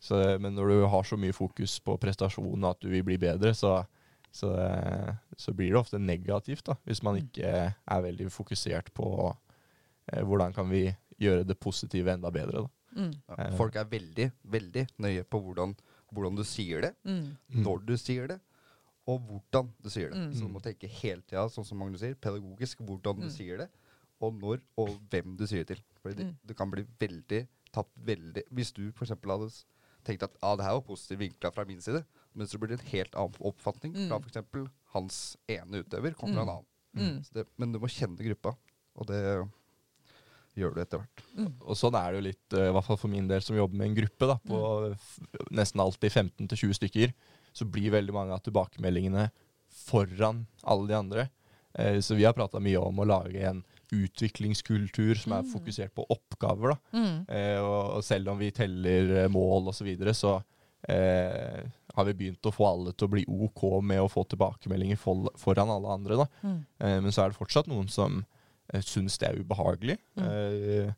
så, 0.00 0.18
men 0.40 0.54
når 0.56 0.68
du 0.72 0.86
har 0.88 1.04
så 1.04 1.16
mye 1.20 1.32
fokus 1.36 1.78
på 1.84 1.94
prestasjon 2.00 2.58
og 2.64 2.70
at 2.72 2.80
du 2.82 2.88
vil 2.90 3.04
bli 3.04 3.18
bedre, 3.20 3.52
så, 3.54 3.82
så, 4.32 4.48
så 5.36 5.52
blir 5.54 5.70
det 5.74 5.80
ofte 5.80 5.98
negativt. 6.00 6.64
da, 6.66 6.76
Hvis 6.88 7.02
man 7.04 7.18
Mm. 7.20 7.26
ikke 7.28 7.50
er 7.70 8.00
veldig 8.06 8.30
fokusert 8.32 8.88
på 8.96 9.06
hvordan 10.10 10.52
kan 10.56 10.68
vi 10.72 10.86
gjøre 11.20 11.46
det 11.46 11.58
positive 11.60 12.08
enda 12.12 12.30
bedre. 12.30 12.62
da. 12.64 12.68
Mm. 12.96 13.12
Ja, 13.28 13.50
folk 13.56 13.76
er 13.76 13.84
veldig, 13.84 14.32
veldig 14.50 14.86
nøye 14.98 15.22
på 15.30 15.40
hvordan, 15.44 15.76
hvordan 16.12 16.36
du 16.36 16.42
sier 16.44 16.80
det, 16.82 16.94
Mm. 17.04 17.36
Mm. 17.54 17.62
når 17.62 17.84
du 17.86 17.96
sier 17.96 18.26
det, 18.28 18.40
og 19.06 19.20
hvordan 19.28 19.70
du 19.82 19.88
sier 19.90 20.10
det. 20.10 20.18
Mm. 20.18 20.32
Så 20.34 20.40
du 20.40 20.48
må 20.48 20.60
tenke 20.62 20.88
hele 20.88 21.22
tida, 21.22 21.46
sånn 21.48 21.64
som 21.66 21.78
Magnus 21.78 22.00
sier, 22.00 22.14
pedagogisk 22.14 22.78
hvordan 22.82 23.16
Mm. 23.16 23.22
du 23.22 23.30
sier 23.30 23.56
det, 23.58 23.68
og 24.20 24.34
når 24.34 24.60
og 24.76 24.98
hvem 25.10 25.36
du 25.36 25.46
sier 25.46 25.64
det 25.64 25.76
til. 25.76 25.84
Fordi 26.02 26.16
det, 26.16 26.36
det 26.46 26.56
kan 26.56 26.70
bli 26.70 26.84
veldig 26.98 27.46
tatt 27.72 27.88
veldig 28.04 28.42
Hvis 28.52 28.72
du 28.74 28.90
f.eks. 28.90 29.10
hadde 29.10 29.50
tenkt 30.04 30.22
at 30.24 30.32
ah, 30.42 30.56
det 30.56 30.64
her 30.64 30.72
var 30.72 30.80
positivt 30.82 31.18
vinkla 31.20 31.50
fra 31.52 31.64
min 31.64 31.80
side, 31.80 32.04
men 32.34 32.46
så 32.46 32.58
blir 32.58 32.68
det 32.68 32.80
en 32.80 32.86
helt 32.90 33.14
annen 33.14 33.34
oppfatning 33.40 33.92
Mm. 33.94 34.08
fra 34.08 34.18
f.eks. 34.18 34.70
hans 34.94 35.36
ene 35.48 35.84
utøver 35.84 36.14
kontra 36.14 36.42
Mm. 36.42 36.48
en 36.48 36.48
annen. 36.48 36.66
Mm. 36.96 37.22
Så 37.24 37.32
det, 37.34 37.46
men 37.56 37.72
du 37.72 37.78
må 37.78 37.86
kjenne 37.86 38.16
gruppa, 38.18 38.56
og 38.96 39.06
det 39.06 39.48
gjør 40.60 40.76
du 40.76 40.80
etter 40.82 41.02
hvert. 41.02 41.24
Mm. 41.36 41.50
Og 41.64 41.78
sånn 41.78 41.96
er 41.98 42.12
det 42.12 42.20
jo 42.20 42.26
litt, 42.28 42.46
eh, 42.56 42.68
i 42.68 42.74
hvert 42.76 42.86
fall 42.86 43.00
for 43.00 43.12
min 43.12 43.28
del 43.30 43.42
som 43.44 43.58
jobber 43.58 43.80
med 43.80 43.90
en 43.90 43.98
gruppe, 44.02 44.28
da, 44.30 44.36
på 44.46 44.60
mm. 44.60 45.50
nesten 45.58 45.82
alltid 45.82 46.12
15-20 46.12 46.78
stykker, 46.80 47.12
så 47.56 47.66
blir 47.66 47.90
veldig 47.96 48.14
mange 48.14 48.36
av 48.36 48.44
tilbakemeldingene 48.46 49.30
foran 49.88 50.44
alle 50.62 50.88
de 50.90 50.98
andre. 50.98 51.28
Eh, 51.74 51.98
så 52.04 52.14
vi 52.18 52.24
har 52.26 52.36
prata 52.36 52.60
mye 52.62 52.78
om 52.82 53.02
å 53.02 53.08
lage 53.08 53.42
en 53.46 53.64
utviklingskultur 53.90 55.18
som 55.18 55.32
er 55.34 55.42
Mm. 55.42 55.52
fokusert 55.52 55.94
på 55.94 56.06
oppgaver. 56.10 56.74
da. 56.74 56.78
Mm. 56.98 57.26
Eh, 57.28 57.58
og, 57.58 57.96
og 57.96 58.04
selv 58.04 58.28
om 58.30 58.38
vi 58.38 58.50
teller 58.54 59.24
eh, 59.24 59.28
mål 59.28 59.68
osv., 59.68 59.78
så, 59.80 59.84
videre, 59.84 60.14
så 60.14 60.42
eh, 60.88 61.64
har 61.94 62.04
vi 62.06 62.14
begynt 62.14 62.46
å 62.46 62.52
få 62.54 62.66
alle 62.68 62.92
til 62.92 63.08
å 63.08 63.10
bli 63.14 63.24
OK 63.26 63.64
med 63.82 64.00
å 64.02 64.10
få 64.10 64.24
tilbakemeldinger 64.30 64.98
for, 65.00 65.30
foran 65.38 65.70
alle 65.70 65.88
andre. 65.96 66.16
da. 66.22 66.26
Mm. 66.42 66.60
Eh, 66.78 66.98
men 67.00 67.12
så 67.12 67.24
er 67.24 67.30
det 67.32 67.40
fortsatt 67.40 67.70
noen 67.70 67.88
som 67.90 68.22
syns 68.86 69.18
det 69.20 69.30
er 69.30 69.40
ubehagelig. 69.40 69.96
Mm. 70.18 70.26
Eh, 70.26 70.92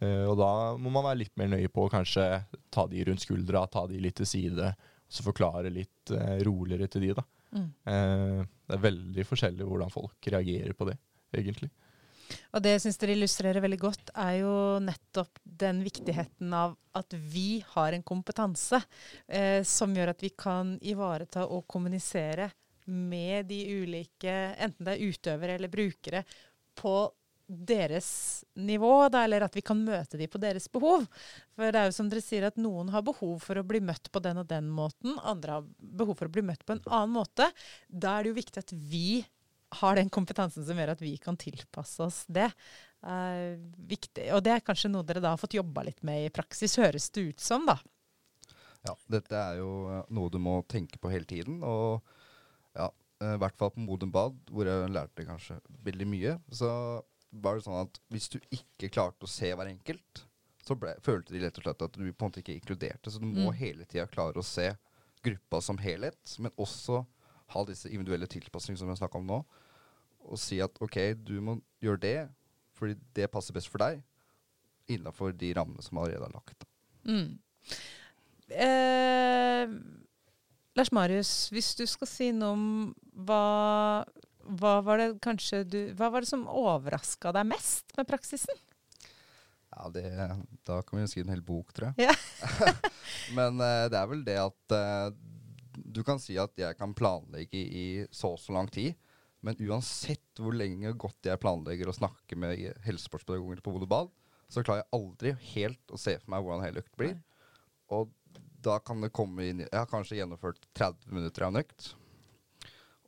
eh, 0.00 0.24
og 0.28 0.36
da 0.40 0.50
må 0.80 0.92
man 0.94 1.06
være 1.10 1.22
litt 1.22 1.36
mer 1.40 1.52
nøye 1.54 1.70
på 1.72 1.86
å 1.86 1.92
kanskje 1.92 2.26
ta 2.74 2.86
de 2.90 3.06
rundt 3.08 3.24
skuldra, 3.24 3.66
ta 3.70 3.86
de 3.90 4.00
litt 4.02 4.18
til 4.20 4.28
side, 4.28 4.72
og 4.74 5.14
så 5.14 5.26
forklare 5.26 5.72
litt 5.72 6.12
eh, 6.14 6.42
roligere 6.46 6.90
til 6.90 7.06
de. 7.06 7.14
da. 7.20 7.26
Mm. 7.54 7.70
Eh, 7.92 8.44
det 8.66 8.76
er 8.76 8.84
veldig 8.88 9.26
forskjellig 9.28 9.66
hvordan 9.68 9.92
folk 9.92 10.30
reagerer 10.34 10.74
på 10.76 10.88
det, 10.90 10.98
egentlig. 11.36 11.70
Og 12.54 12.62
det 12.64 12.74
jeg 12.74 12.84
syns 12.84 12.98
dere 13.00 13.14
illustrerer 13.14 13.62
veldig 13.62 13.78
godt, 13.82 14.10
er 14.16 14.38
jo 14.40 14.54
nettopp 14.82 15.40
den 15.44 15.82
viktigheten 15.84 16.54
av 16.56 16.76
at 16.96 17.14
vi 17.14 17.60
har 17.74 17.94
en 17.94 18.04
kompetanse 18.06 18.80
eh, 19.28 19.60
som 19.66 19.94
gjør 19.94 20.14
at 20.14 20.24
vi 20.24 20.32
kan 20.38 20.74
ivareta 20.82 21.44
og 21.46 21.66
kommunisere 21.70 22.48
med 22.84 23.48
de 23.48 23.60
ulike, 23.80 24.32
enten 24.60 24.84
det 24.84 24.96
er 24.96 25.06
utøvere 25.08 25.54
eller 25.56 25.72
brukere, 25.72 26.24
på 26.78 26.96
deres 27.46 28.44
nivå, 28.56 29.08
da, 29.12 29.24
eller 29.26 29.44
at 29.44 29.56
vi 29.56 29.62
kan 29.64 29.80
møte 29.84 30.16
de 30.16 30.28
på 30.30 30.40
deres 30.40 30.66
behov. 30.72 31.04
For 31.54 31.68
det 31.68 31.80
er 31.80 31.90
jo 31.90 31.96
som 31.98 32.08
dere 32.08 32.24
sier 32.24 32.46
at 32.48 32.56
noen 32.60 32.88
har 32.94 33.04
behov 33.04 33.36
for 33.44 33.60
å 33.60 33.66
bli 33.66 33.82
møtt 33.84 34.08
på 34.12 34.22
den 34.24 34.40
og 34.40 34.48
den 34.48 34.70
måten, 34.72 35.18
andre 35.20 35.58
har 35.58 35.68
behov 35.76 36.16
for 36.20 36.30
å 36.30 36.34
bli 36.34 36.44
møtt 36.46 36.64
på 36.64 36.76
en 36.76 36.84
annen 36.88 37.14
måte. 37.18 37.50
Da 37.88 38.16
er 38.16 38.24
det 38.24 38.32
jo 38.32 38.40
viktig 38.40 38.64
at 38.64 38.72
vi 38.72 39.22
har 39.80 39.98
den 39.98 40.10
kompetansen 40.12 40.64
som 40.66 40.78
gjør 40.78 40.94
at 40.94 41.02
vi 41.02 41.16
kan 41.20 41.36
tilpasse 41.40 42.02
oss 42.04 42.22
det. 42.32 42.50
er 43.04 43.58
viktig. 43.90 44.30
Og 44.32 44.44
det 44.46 44.54
er 44.54 44.64
kanskje 44.64 44.92
noe 44.92 45.04
dere 45.04 45.20
da 45.20 45.34
har 45.34 45.40
fått 45.40 45.58
jobba 45.58 45.84
litt 45.84 46.00
med 46.06 46.28
i 46.28 46.32
praksis, 46.32 46.78
høres 46.80 47.10
det 47.12 47.28
ut 47.28 47.42
som, 47.42 47.66
da. 47.68 47.76
Ja, 48.84 48.94
dette 49.08 49.36
er 49.36 49.58
jo 49.60 49.70
eh, 49.90 50.04
noe 50.12 50.32
du 50.32 50.38
må 50.40 50.58
tenke 50.68 51.00
på 51.00 51.12
hele 51.12 51.28
tiden. 51.28 51.62
Og 51.64 52.04
ja, 52.76 52.88
eh, 52.88 52.92
i 53.22 53.38
hvert 53.40 53.56
fall 53.56 53.70
på 53.70 53.80
Modum 53.84 54.10
Bad, 54.12 54.34
hvor 54.50 54.66
jeg 54.68 54.90
lærte 54.90 55.24
kanskje 55.26 55.60
veldig 55.86 56.06
mye, 56.10 56.32
så 56.52 56.68
var 57.32 57.56
det 57.58 57.64
sånn 57.66 57.80
at 57.86 58.00
hvis 58.14 58.28
du 58.30 58.38
ikke 58.54 58.90
klarte 58.94 59.24
å 59.26 59.30
se 59.30 59.52
hver 59.54 59.70
enkelt, 59.70 60.24
så 60.64 60.74
ble, 60.78 60.94
følte 61.04 61.34
de 61.34 61.40
rett 61.44 61.58
og 61.60 61.64
slett 61.66 61.82
at 61.86 61.92
du 61.98 62.04
på 62.12 62.24
en 62.24 62.30
måte 62.30 62.40
ikke 62.42 62.54
inkluderte. 62.56 63.10
Så 63.12 63.20
du 63.20 63.26
må 63.26 63.50
Mm. 63.52 63.58
hele 63.58 63.84
tida 63.84 64.06
klare 64.06 64.34
å 64.40 64.44
se 64.44 64.70
gruppa 65.22 65.60
som 65.62 65.76
helhet, 65.78 66.36
men 66.38 66.50
også 66.58 67.04
ha 67.54 67.64
disse 67.64 67.88
individuelle 67.90 68.26
tilpasningene 68.26 68.78
som 68.78 68.88
vi 68.88 68.94
har 68.94 69.00
snakka 69.02 69.18
om 69.18 69.26
nå. 69.26 69.44
Og 70.24 70.38
si 70.38 70.58
at 70.60 70.78
OK, 70.80 70.96
du 71.14 71.40
må 71.40 71.58
gjøre 71.82 72.00
det 72.00 72.28
fordi 72.74 72.96
det 73.14 73.30
passer 73.30 73.52
best 73.54 73.68
for 73.68 73.78
deg, 73.78 74.02
innafor 74.88 75.32
de 75.36 75.52
rammene 75.54 75.82
som 75.82 75.98
allerede 75.98 76.24
er 76.24 76.32
lagt. 76.34 76.64
Mm. 77.04 77.38
Eh, 78.50 79.68
Lars 80.74 80.90
Marius, 80.94 81.32
hvis 81.54 81.72
du 81.78 81.84
skal 81.86 82.10
si 82.10 82.30
noe 82.34 82.54
om 82.54 82.68
hva, 83.26 84.02
hva 84.58 84.74
var 84.82 85.00
det 85.00 85.08
kanskje 85.22 85.62
du 85.66 85.78
Hva 85.94 86.10
var 86.10 86.24
det 86.24 86.30
som 86.32 86.48
overraska 86.50 87.30
deg 87.36 87.46
mest 87.52 87.94
med 87.98 88.08
praksisen? 88.10 88.62
Ja, 89.74 89.88
det, 89.90 90.06
da 90.66 90.80
kan 90.86 90.98
vi 90.98 91.04
jo 91.04 91.10
skrive 91.10 91.28
en 91.28 91.34
hel 91.34 91.46
bok, 91.46 91.72
tror 91.74 91.92
jeg. 91.92 92.10
Ja. 92.10 92.74
Men 93.38 93.58
uh, 93.62 93.86
det 93.90 93.98
er 93.98 94.10
vel 94.10 94.26
det 94.26 94.36
at 94.42 94.74
uh, 94.74 95.14
du 95.74 96.02
kan 96.06 96.20
si 96.22 96.36
at 96.38 96.54
jeg 96.58 96.78
kan 96.78 96.94
planlegge 96.94 97.58
i 97.58 97.86
så 98.14 98.34
og 98.34 98.42
så 98.42 98.54
lang 98.54 98.70
tid, 98.72 98.94
men 99.44 99.58
uansett 99.60 100.40
hvor 100.40 100.54
lenge 100.56 100.94
godt 100.96 101.28
jeg 101.28 101.40
planlegger 101.42 101.90
å 101.90 101.96
snakke 101.96 102.36
med 102.38 102.62
helsesportspedagoger 102.86 103.60
på 103.60 103.74
volleyball, 103.74 104.06
så 104.48 104.62
klarer 104.64 104.84
jeg 104.84 104.96
aldri 104.96 105.32
helt 105.50 105.92
å 105.92 106.00
se 106.00 106.14
for 106.16 106.32
meg 106.32 106.44
hvordan 106.46 106.64
hele 106.64 106.80
økt 106.80 106.94
blir. 106.96 107.18
Og 107.92 108.08
da 108.64 108.78
kan 108.80 109.00
det 109.04 109.12
komme 109.14 109.44
inn 109.50 109.62
Jeg 109.64 109.74
har 109.76 109.88
kanskje 109.90 110.16
gjennomført 110.18 110.60
30 110.78 111.12
minutter 111.12 111.44
av 111.46 111.52
en 111.54 111.60
økt. 111.62 111.90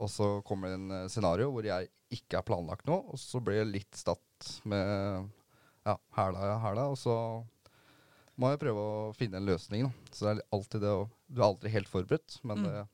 Og 0.04 0.10
så 0.12 0.26
kommer 0.44 0.68
det 0.72 0.78
en 0.80 0.90
eh, 0.92 1.06
scenario 1.12 1.48
hvor 1.54 1.64
jeg 1.64 1.88
ikke 2.12 2.38
har 2.38 2.46
planlagt 2.46 2.86
noe, 2.86 3.02
og 3.14 3.18
så 3.18 3.40
blir 3.42 3.62
jeg 3.62 3.70
litt 3.72 3.96
statt 3.98 4.50
med 4.68 5.30
ja, 5.86 5.94
her 6.18 6.34
da, 6.36 6.44
ja, 6.52 6.58
her 6.62 6.76
da, 6.78 6.84
og 6.92 6.98
så 7.00 7.14
må 8.36 8.50
jeg 8.52 8.60
prøve 8.60 8.82
å 8.84 9.12
finne 9.16 9.40
en 9.40 9.48
løsning. 9.48 9.86
Da. 9.88 10.12
Så 10.12 10.26
det 10.28 10.34
er 10.36 10.42
alltid 10.52 10.82
det 10.84 10.92
å 10.92 11.06
Du 11.26 11.40
er 11.40 11.46
aldri 11.48 11.72
helt 11.72 11.88
forberedt, 11.90 12.36
men 12.46 12.60
Mm. 12.62 12.66
det, 12.68 12.84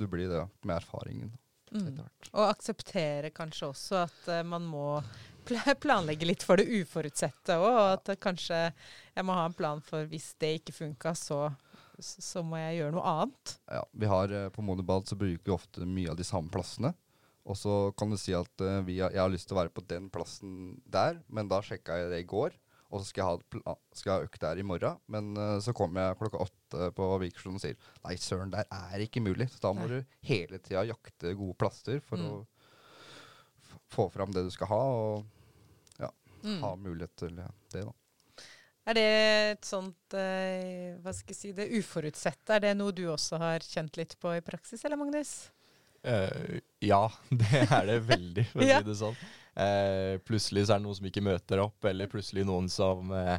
du 0.00 0.06
blir 0.10 0.28
det 0.32 0.44
med 0.66 0.76
erfaringen 0.80 1.32
Mm. 1.74 1.96
Og 2.30 2.44
akseptere 2.52 3.32
kanskje 3.34 3.66
også 3.66 3.96
at 4.04 4.26
uh, 4.30 4.42
man 4.46 4.62
må 4.62 5.00
pla- 5.44 5.74
planlegge 5.82 6.26
litt 6.28 6.44
for 6.46 6.60
det 6.60 6.68
uforutsette 6.70 7.56
òg. 7.58 7.64
Og 7.66 7.88
at 7.96 8.10
kanskje 8.22 8.60
jeg 8.68 9.24
må 9.26 9.34
ha 9.34 9.46
en 9.48 9.56
plan 9.58 9.80
for 9.82 10.06
hvis 10.06 10.28
det 10.38 10.52
ikke 10.60 10.74
funka, 10.76 11.14
så, 11.18 11.40
så 12.02 12.42
må 12.42 12.56
jeg 12.58 12.80
gjøre 12.80 12.94
noe 12.96 13.04
annet. 13.06 13.52
Ja, 13.70 13.84
vi 13.92 14.06
har 14.10 14.32
eh, 14.34 14.48
På 14.50 14.62
Modibad 14.66 15.06
så 15.06 15.16
bruker 15.16 15.44
vi 15.44 15.52
ofte 15.54 15.86
mye 15.86 16.10
av 16.10 16.16
de 16.18 16.24
samme 16.26 16.50
plassene. 16.50 16.94
Og 17.44 17.56
så 17.60 17.92
kan 17.98 18.08
du 18.10 18.16
si 18.16 18.32
at 18.32 18.62
uh, 18.64 18.80
vi 18.86 18.96
jeg 19.02 19.12
har 19.20 19.28
lyst 19.28 19.46
til 19.50 19.54
å 19.56 19.60
være 19.60 19.72
på 19.76 19.82
den 19.86 20.06
plassen 20.10 20.80
der, 20.88 21.18
men 21.28 21.46
da 21.50 21.58
sjekka 21.60 21.98
jeg 22.00 22.08
det 22.10 22.20
i 22.22 22.28
går. 22.30 22.54
Og 22.88 23.02
så 23.02 23.08
skal 23.10 23.20
jeg 23.20 23.60
ha, 23.66 23.74
skal 23.92 24.10
jeg 24.10 24.16
ha 24.22 24.24
økt 24.28 24.40
der 24.40 24.60
i 24.62 24.64
morgen. 24.64 24.96
Men 25.12 25.34
uh, 25.36 25.58
så 25.60 25.74
kommer 25.76 26.06
jeg 26.08 26.18
klokka 26.22 26.40
åtte 26.46 26.88
på 26.96 27.08
Vikersund 27.20 27.58
og 27.58 27.62
sier 27.66 27.76
nei, 28.06 28.16
søren, 28.16 28.50
der 28.54 28.64
er 28.72 29.04
ikke 29.04 29.20
mulig. 29.24 29.50
Så 29.52 29.60
da 29.60 29.74
må 29.76 29.84
Nei. 29.90 30.00
du 30.00 30.16
hele 30.30 30.58
tida 30.64 30.86
jakte 30.88 31.34
gode 31.36 31.58
plasser 31.60 32.00
for 32.00 32.16
Mm. 32.16 32.30
å 32.32 32.46
få 33.94 34.08
fram 34.10 34.32
det 34.32 34.42
du 34.46 34.50
skal 34.50 34.70
ha, 34.72 34.82
og 34.82 35.30
Mm. 36.44 36.58
ha 36.60 36.74
mulighet 36.76 37.14
til 37.16 37.36
det. 37.36 37.46
da. 37.72 37.92
Er 38.84 38.96
det 38.98 39.04
et 39.54 39.66
sånt 39.66 40.16
eh, 40.18 40.94
Hva 41.00 41.14
skal 41.16 41.32
jeg 41.32 41.38
si 41.38 41.52
Det 41.56 41.70
uforutsette, 41.78 42.56
er 42.56 42.66
det 42.66 42.74
noe 42.76 42.92
du 42.92 43.06
også 43.08 43.40
har 43.40 43.64
kjent 43.64 43.96
litt 44.00 44.16
på 44.20 44.34
i 44.36 44.44
praksis, 44.44 44.84
eller 44.84 45.00
Magnus? 45.00 45.34
Uh, 46.04 46.60
ja, 46.84 47.06
det 47.40 47.62
er 47.64 47.86
det 47.88 47.98
veldig, 48.10 48.44
for 48.50 48.60
å 48.60 48.68
si 48.68 48.88
det 48.90 48.96
sånn. 48.98 49.14
Uh, 49.54 50.20
plutselig 50.26 50.66
så 50.66 50.74
er 50.74 50.82
det 50.82 50.84
noen 50.84 50.98
som 50.98 51.08
ikke 51.08 51.24
møter 51.24 51.62
opp, 51.64 51.86
eller 51.88 52.10
plutselig 52.12 52.44
noen 52.44 52.68
som 52.68 53.14
uh, 53.14 53.38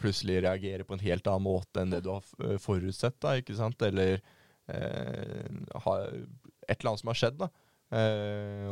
plutselig 0.00 0.40
reagerer 0.46 0.86
på 0.88 0.96
en 0.96 1.04
helt 1.04 1.28
annen 1.28 1.44
måte 1.44 1.82
enn 1.82 1.92
det 1.92 2.00
du 2.06 2.08
har 2.14 2.56
forutsett, 2.62 3.18
da, 3.22 3.36
ikke 3.38 3.54
sant? 3.58 3.84
Eller 3.86 4.18
har 4.64 6.06
et 6.08 6.72
eller 6.72 6.88
annet 6.88 7.02
som 7.02 7.10
har 7.12 7.18
skjedd, 7.20 7.36
da. 7.38 7.50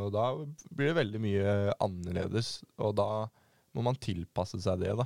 Og 0.01 0.09
da 0.11 0.25
blir 0.73 0.89
det 0.89 0.97
veldig 0.97 1.21
mye 1.23 1.53
annerledes, 1.85 2.49
og 2.81 2.97
da 2.97 3.07
må 3.77 3.85
man 3.85 3.99
tilpasse 4.01 4.59
seg 4.65 4.81
det, 4.81 4.91
da. 4.99 5.05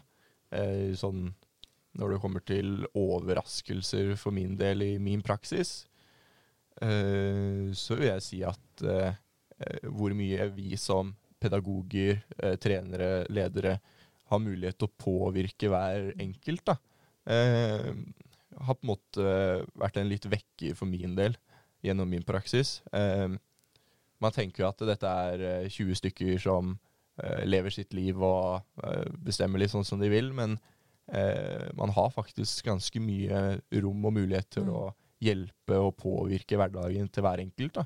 Eh, 0.55 0.93
sånn 0.95 1.31
når 1.97 2.13
det 2.13 2.19
kommer 2.21 2.43
til 2.45 2.85
overraskelser 2.97 4.13
for 4.21 4.35
min 4.35 4.53
del 4.59 4.83
i 4.85 4.91
min 5.01 5.23
praksis, 5.25 5.87
eh, 6.81 7.73
så 7.73 7.97
vil 7.97 8.11
jeg 8.11 8.25
si 8.25 8.41
at 8.45 8.83
eh, 8.85 9.17
eh, 9.57 9.87
hvor 9.89 10.13
mye 10.17 10.49
vi 10.53 10.77
som 10.77 11.15
pedagoger, 11.41 12.21
eh, 12.37 12.55
trenere, 12.61 13.25
ledere 13.33 13.79
har 14.29 14.43
mulighet 14.43 14.77
til 14.77 14.91
å 14.91 14.97
påvirke 15.01 15.71
hver 15.71 16.11
enkelt, 16.21 16.65
da, 16.69 16.77
eh, 17.33 17.91
har 18.57 18.77
på 18.77 18.85
en 18.85 18.93
måte 18.93 19.33
vært 19.77 19.97
en 20.01 20.09
litt 20.09 20.25
vekker 20.29 20.77
for 20.77 20.89
min 20.89 21.17
del 21.17 21.37
gjennom 21.85 22.09
min 22.09 22.25
praksis. 22.25 22.79
Man 24.17 24.33
tenker 24.33 24.63
jo 24.63 24.69
at 24.71 24.81
dette 24.89 25.09
er 25.29 25.43
eh, 25.45 25.69
20 25.69 25.99
stykker 25.99 26.39
som 26.41 26.75
lever 27.49 27.73
sitt 27.73 27.93
liv 27.97 28.19
og 28.21 28.61
eh, 28.83 29.05
bestemmer 29.25 29.59
litt 29.61 29.71
sånn 29.73 29.85
som 29.87 29.99
de 29.99 30.09
vil, 30.11 30.31
men 30.37 30.57
eh, 31.11 31.69
man 31.77 31.89
har 31.95 32.11
faktisk 32.13 32.65
ganske 32.67 32.99
mye 33.01 33.59
rom 33.81 34.05
og 34.05 34.13
mulighet 34.19 34.49
til 34.57 34.67
Mm. 34.67 34.73
å 34.75 34.83
hjelpe 35.23 35.77
og 35.81 35.95
påvirke 35.97 36.57
hverdagen 36.59 37.07
til 37.09 37.23
hver 37.25 37.39
enkelt. 37.41 37.73
Da. 37.79 37.85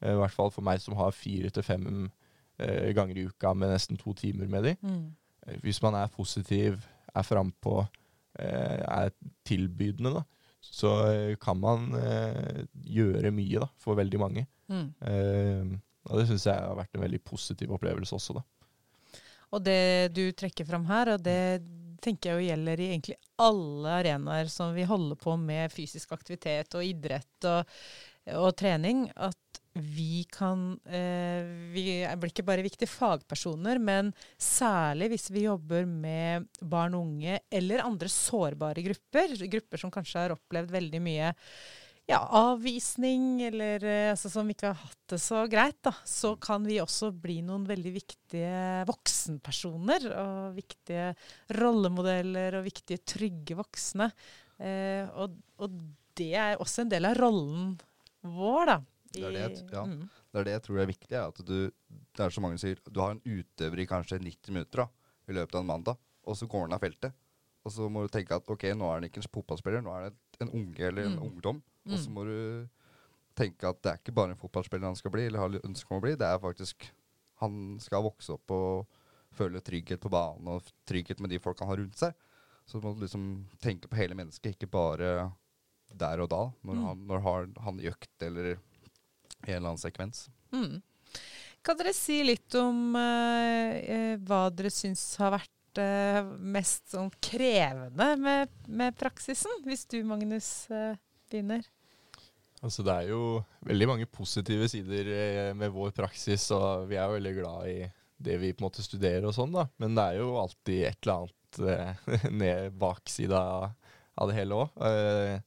Eh, 0.00 0.14
I 0.14 0.18
hvert 0.22 0.32
fall 0.32 0.50
for 0.54 0.64
meg 0.64 0.80
som 0.80 0.94
har 0.96 1.12
fire 1.12 1.50
til 1.52 1.62
fem 1.66 2.10
eh, 2.58 2.92
ganger 2.96 3.18
i 3.20 3.26
uka 3.28 3.52
med 3.54 3.68
nesten 3.74 3.98
to 4.00 4.14
timer 4.16 4.48
med 4.48 4.64
de. 4.64 4.76
Mm. 4.82 5.10
Hvis 5.60 5.82
man 5.82 5.94
er 5.94 6.08
positiv, 6.12 6.80
er 7.14 7.22
frampå, 7.26 7.82
eh, 8.38 8.80
er 8.86 9.10
tilbydende, 9.44 10.12
da, 10.14 10.24
så 10.60 10.90
eh, 11.10 11.36
kan 11.40 11.56
man 11.60 11.92
eh, 11.96 12.64
gjøre 12.84 13.30
mye 13.32 13.60
da, 13.64 13.68
for 13.80 13.96
veldig 13.98 14.20
mange. 14.20 14.46
Mm. 14.70 14.88
Eh, 15.04 15.78
og 16.08 16.16
det 16.20 16.28
syns 16.30 16.46
jeg 16.46 16.54
har 16.56 16.76
vært 16.78 16.94
en 16.96 17.02
veldig 17.04 17.20
positiv 17.24 17.72
opplevelse 17.76 18.14
også, 18.16 18.36
da. 18.38 18.44
Og 19.50 19.62
det 19.66 20.12
du 20.14 20.24
trekker 20.36 20.66
fram 20.68 20.86
her, 20.90 21.14
og 21.14 21.24
det 21.26 21.60
tenker 22.00 22.30
jeg 22.30 22.38
jo 22.38 22.48
gjelder 22.48 22.80
i 22.80 22.90
egentlig 22.94 23.16
alle 23.40 23.96
arenaer 24.00 24.50
som 24.52 24.72
vi 24.76 24.86
holder 24.88 25.18
på 25.20 25.36
med 25.40 25.72
fysisk 25.72 26.12
aktivitet 26.16 26.76
og 26.78 26.86
idrett 26.86 27.48
og, 27.50 27.74
og 28.38 28.54
trening, 28.56 29.08
at 29.16 29.60
vi 29.72 30.24
kan 30.32 30.72
eh, 30.90 31.46
Vi 31.70 31.84
blir 32.18 32.32
ikke 32.32 32.46
bare 32.46 32.64
viktige 32.66 32.90
fagpersoner, 32.90 33.78
men 33.78 34.10
særlig 34.34 35.12
hvis 35.12 35.28
vi 35.30 35.44
jobber 35.44 35.86
med 35.86 36.48
barn 36.58 36.96
og 36.98 37.06
unge 37.06 37.38
eller 37.50 37.84
andre 37.84 38.10
sårbare 38.10 38.82
grupper, 38.82 39.36
grupper 39.52 39.78
som 39.78 39.92
kanskje 39.94 40.24
har 40.24 40.34
opplevd 40.34 40.74
veldig 40.74 41.02
mye 41.04 41.30
ja, 42.10 42.18
avvisning, 42.36 43.40
eller 43.46 43.84
eh, 43.86 44.10
altså, 44.12 44.30
som 44.32 44.48
ikke 44.50 44.72
har 44.72 44.80
hatt 44.82 45.12
det 45.14 45.18
så 45.22 45.44
greit, 45.50 45.78
da, 45.86 45.92
så 46.06 46.34
kan 46.42 46.66
vi 46.66 46.80
også 46.82 47.12
bli 47.14 47.38
noen 47.46 47.64
veldig 47.68 47.92
viktige 47.94 48.84
voksenpersoner. 48.90 50.06
Og 50.10 50.58
viktige 50.58 51.10
rollemodeller 51.60 52.58
og 52.60 52.66
viktige, 52.66 53.02
trygge 53.06 53.56
voksne. 53.58 54.10
Eh, 54.60 55.06
og, 55.16 55.36
og 55.62 55.80
det 56.18 56.32
er 56.36 56.60
også 56.60 56.84
en 56.84 56.92
del 56.92 57.08
av 57.08 57.16
rollen 57.20 57.76
vår, 58.26 58.66
da. 58.74 58.78
Det 59.10 59.24
er 59.26 59.32
det 59.34 59.40
jeg 59.42 59.64
ja. 59.74 59.80
mm, 59.88 60.02
Det 60.30 60.38
er 60.38 60.44
det 60.46 60.52
jeg 60.54 60.62
tror 60.66 60.80
er 60.82 60.90
viktig. 60.92 61.16
At 61.18 61.40
du, 61.46 61.56
det 61.70 62.22
er 62.26 62.34
som 62.34 62.44
mange 62.46 62.60
sier, 62.62 62.78
du 62.86 63.00
har 63.02 63.16
en 63.16 63.22
utøver 63.24 63.82
i 63.82 63.88
kanskje 63.90 64.20
90 64.22 64.54
minutter 64.54 64.84
da, 64.84 64.86
i 65.30 65.34
løpet 65.34 65.56
av 65.56 65.64
en 65.64 65.70
mandag, 65.72 65.98
og 66.26 66.36
så 66.38 66.46
går 66.50 66.68
han 66.68 66.76
av 66.76 66.84
feltet. 66.84 67.16
Og 67.66 67.74
så 67.74 67.88
må 67.92 68.04
du 68.06 68.12
tenke 68.14 68.36
at 68.38 68.46
ok, 68.48 68.68
nå 68.78 68.86
er 68.88 69.00
han 69.00 69.08
ikke 69.08 69.20
en 69.20 69.26
fotballspiller, 69.34 69.82
nå 69.84 69.92
er 69.98 70.06
det 70.12 70.44
en 70.46 70.52
unge 70.56 70.86
eller 70.86 71.08
en 71.10 71.18
Mm. 71.18 71.24
ungdom. 71.26 71.58
Og 71.92 71.98
så 71.98 72.08
Mm. 72.08 72.14
må 72.14 72.24
du 72.24 72.68
tenke 73.36 73.68
at 73.68 73.82
det 73.82 73.92
er 73.92 73.98
ikke 73.98 74.14
bare 74.14 74.30
en 74.34 74.36
fotballspiller 74.40 74.86
han 74.86 74.96
skal 74.96 75.10
bli, 75.10 75.26
eller 75.26 75.38
har 75.38 75.60
ønske 75.64 75.90
om 75.90 75.98
å 75.98 76.04
bli. 76.04 76.14
Det 76.16 76.26
er 76.26 76.38
faktisk 76.38 76.90
Han 77.40 77.78
skal 77.80 78.02
vokse 78.04 78.34
opp 78.34 78.50
og 78.52 78.86
føle 79.32 79.62
trygghet 79.64 79.98
på 80.02 80.10
banen, 80.10 80.46
og 80.46 80.62
trygghet 80.84 81.20
med 81.20 81.30
de 81.30 81.38
folk 81.38 81.58
han 81.60 81.68
har 81.68 81.78
rundt 81.78 81.96
seg. 81.96 82.12
Så 82.66 82.78
du 82.78 82.86
må 82.86 82.92
liksom 83.00 83.46
tenke 83.62 83.88
på 83.88 83.96
hele 83.96 84.12
mennesket, 84.14 84.58
ikke 84.58 84.68
bare 84.70 85.32
der 85.96 86.20
og 86.20 86.28
da, 86.28 86.52
når, 86.62 86.74
Mm. 86.76 86.84
han, 86.84 87.06
når 87.06 87.60
han 87.64 87.80
i 87.80 87.88
økt 87.88 88.22
eller 88.22 88.50
i 88.52 88.56
en 89.48 89.56
eller 89.56 89.68
annen 89.70 89.78
sekvens. 89.78 90.28
Mm. 90.52 90.82
Kan 91.64 91.76
dere 91.78 91.94
si 91.94 92.22
litt 92.22 92.54
om 92.54 92.94
eh, 92.96 93.72
eh, 93.88 94.16
hva 94.18 94.50
dere 94.54 94.68
syns 94.70 95.16
har 95.16 95.30
vært 95.38 95.78
eh, 95.80 96.22
mest 96.38 96.90
sånn 96.92 97.10
krevende 97.22 98.18
med, 98.20 98.48
med 98.68 98.96
praksisen? 98.98 99.50
Hvis 99.64 99.86
du, 99.88 100.02
Magnus, 100.04 100.68
eh, 100.70 100.94
begynner. 101.30 101.64
Altså, 102.60 102.84
det 102.84 102.92
er 102.92 103.06
jo 103.08 103.40
veldig 103.64 103.86
mange 103.88 104.06
positive 104.12 104.68
sider 104.68 105.08
eh, 105.14 105.50
med 105.56 105.72
vår 105.72 105.94
praksis, 105.96 106.50
og 106.52 106.90
vi 106.90 106.98
er 107.00 107.12
veldig 107.14 107.32
glad 107.38 107.70
i 107.70 107.78
det 108.20 108.36
vi 108.42 108.50
på 108.52 108.60
en 108.60 108.66
måte 108.68 108.84
studerer 108.84 109.24
og 109.24 109.32
sånn, 109.32 109.54
da. 109.54 109.64
Men 109.80 109.96
det 109.96 110.04
er 110.04 110.18
jo 110.20 110.34
alltid 110.42 110.82
et 110.90 110.98
eller 111.06 111.22
annet 111.22 111.62
eh, 111.72 112.28
ned 112.42 112.76
baksida 112.80 113.40
av 114.20 114.28
det 114.28 114.36
hele 114.36 114.60
òg. 114.60 114.84
Eh, 114.90 115.40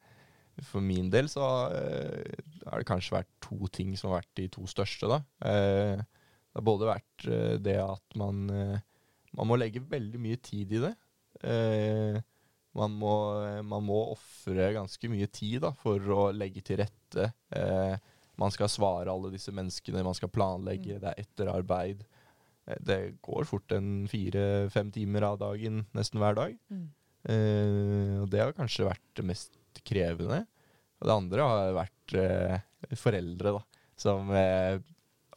for 0.69 0.85
min 0.85 1.09
del 1.13 1.29
så 1.29 1.41
har 1.43 2.77
det 2.77 2.85
kanskje 2.85 3.15
vært 3.15 3.29
to 3.41 3.69
ting 3.73 3.95
som 3.97 4.11
har 4.11 4.21
vært 4.21 4.35
de 4.37 4.45
to 4.53 4.67
største, 4.69 5.09
da. 5.09 5.17
Det 5.41 6.59
har 6.59 6.65
både 6.67 6.91
vært 6.91 7.25
det 7.65 7.79
at 7.81 8.17
man, 8.21 8.43
man 9.33 9.49
må 9.49 9.57
legge 9.57 9.81
veldig 9.81 10.21
mye 10.21 10.37
tid 10.45 10.75
i 10.77 10.83
det. 10.83 10.91
Eh, 12.73 12.79
man 12.79 12.97
må, 12.97 13.13
man 13.63 13.85
må 13.85 13.99
ofre 14.15 14.71
ganske 14.73 15.09
mye 15.11 15.29
tid 15.31 15.61
da, 15.65 15.73
for 15.77 16.01
å 16.01 16.31
legge 16.33 16.63
til 16.65 16.81
rette. 16.81 17.29
Eh, 17.53 17.95
man 18.41 18.53
skal 18.53 18.71
svare 18.71 19.11
alle 19.13 19.31
disse 19.33 19.53
menneskene, 19.53 20.03
man 20.05 20.17
skal 20.17 20.31
planlegge, 20.33 20.99
det 21.01 21.11
er 21.11 21.21
etterarbeid. 21.21 22.03
Eh, 22.67 22.79
det 22.81 22.99
går 23.25 23.45
fort 23.49 23.71
en 23.75 24.07
fire-fem 24.09 24.91
timer 24.95 25.27
av 25.29 25.39
dagen 25.43 25.85
nesten 25.93 26.21
hver 26.21 26.39
dag. 26.39 26.57
Mm. 26.73 26.87
Eh, 27.23 28.15
og 28.23 28.31
det 28.33 28.41
har 28.41 28.57
kanskje 28.57 28.89
vært 28.89 29.05
det 29.19 29.27
mest 29.27 29.83
krevende. 29.85 30.43
Og 31.01 31.09
det 31.09 31.17
andre 31.19 31.47
har 31.51 31.77
vært 31.77 32.17
eh, 32.19 32.95
foreldre, 32.99 33.57
da, 33.59 33.87
som 33.99 34.31
eh, 34.37 34.79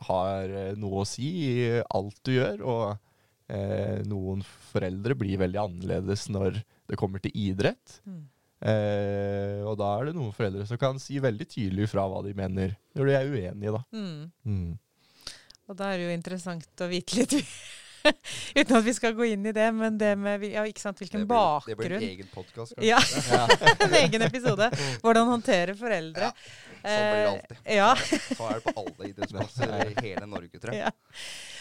har 0.07 0.55
eh, 0.63 0.79
noe 0.79 1.03
å 1.03 1.09
si 1.09 1.29
i 1.43 1.83
alt 1.85 2.21
du 2.27 2.33
gjør. 2.37 2.65
Og 2.65 3.53
eh, 3.53 4.01
noen 4.09 4.45
foreldre 4.71 5.19
blir 5.19 5.43
veldig 5.43 5.63
annerledes 5.67 6.29
når 6.33 6.63
det 6.87 6.99
kommer 7.01 7.23
til 7.23 7.35
idrett. 7.37 8.01
Mm. 8.07 8.25
Eh, 8.67 9.63
og 9.69 9.77
da 9.81 9.93
er 9.99 10.09
det 10.09 10.17
noen 10.17 10.33
foreldre 10.35 10.65
som 10.69 10.81
kan 10.81 11.01
si 11.03 11.19
veldig 11.21 11.47
tydelig 11.51 11.91
fra 11.93 12.07
hva 12.09 12.23
de 12.25 12.33
mener, 12.37 12.77
når 12.97 13.11
de 13.11 13.17
er 13.19 13.33
uenige, 13.33 13.75
da. 13.75 13.83
Mm. 13.93 14.31
Mm. 14.49 15.33
Og 15.67 15.77
da 15.77 15.91
er 15.91 15.99
det 15.99 16.07
jo 16.07 16.15
interessant 16.15 16.85
å 16.85 16.89
vite 16.91 17.19
litt 17.19 17.35
Uten 18.57 18.77
at 18.79 18.85
vi 18.87 18.93
skal 18.95 19.15
gå 19.17 19.27
inn 19.33 19.47
i 19.51 19.53
det, 19.55 19.67
men 19.75 19.97
det 19.99 20.13
med 20.21 20.45
ja, 20.47 20.63
ikke 20.69 20.83
sant, 20.83 21.01
hvilken 21.03 21.25
det, 21.25 21.29
blir, 21.31 21.67
det 21.67 21.77
blir 21.81 21.95
en 21.97 22.05
egen 22.07 22.29
podkast. 22.31 22.77
Ja, 22.85 23.01
en 23.87 23.97
egen 23.99 24.27
episode. 24.27 24.71
Hvordan 25.03 25.33
håndtere 25.33 25.75
foreldre. 25.79 26.31
Ja, 26.31 26.66
sånn 26.87 27.09
blir 27.11 27.21
det 27.23 27.33
alltid. 27.33 27.59
Eh, 27.65 27.77
ja, 27.77 27.91
Sånn 28.37 28.49
er 28.51 28.61
det 28.61 28.65
på 28.67 28.75
alle 28.83 29.09
idrettsplasser 29.11 29.75
i 29.91 29.95
hele 30.07 30.27
Norge, 30.31 30.61
tror 30.63 30.73
jeg. 30.75 30.85
ja. 30.87 30.91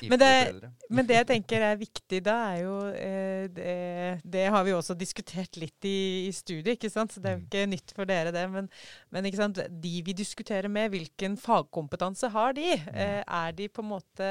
Men 0.09 0.19
det- 0.19 0.71
Men 0.89 1.07
det 1.09 1.15
jeg 1.15 1.27
tenker 1.27 1.61
er 1.71 1.75
viktig 1.79 2.21
da, 2.23 2.35
er 2.53 2.61
jo 2.63 2.75
eh, 2.93 3.47
det, 3.55 4.21
det 4.23 4.45
har 4.51 4.63
vi 4.67 4.71
også 4.75 4.95
diskutert 4.97 5.57
litt 5.57 5.85
i, 5.88 6.27
i 6.27 6.31
studiet, 6.35 6.75
ikke 6.77 6.91
sant? 6.91 7.11
så 7.15 7.21
det 7.23 7.31
er 7.31 7.38
jo 7.39 7.45
ikke 7.45 7.65
nytt 7.71 7.93
for 7.95 8.05
dere, 8.09 8.31
det. 8.35 8.45
Men, 8.51 8.69
men 9.11 9.23
de 9.31 9.93
vi 10.05 10.13
diskuterer 10.13 10.67
med, 10.69 10.91
hvilken 10.91 11.38
fagkompetanse 11.39 12.29
har 12.33 12.53
de? 12.53 12.73
Eh, 12.75 13.21
er 13.25 13.51
de 13.57 13.67
på 13.69 13.81
en 13.81 13.89
måte 13.95 14.29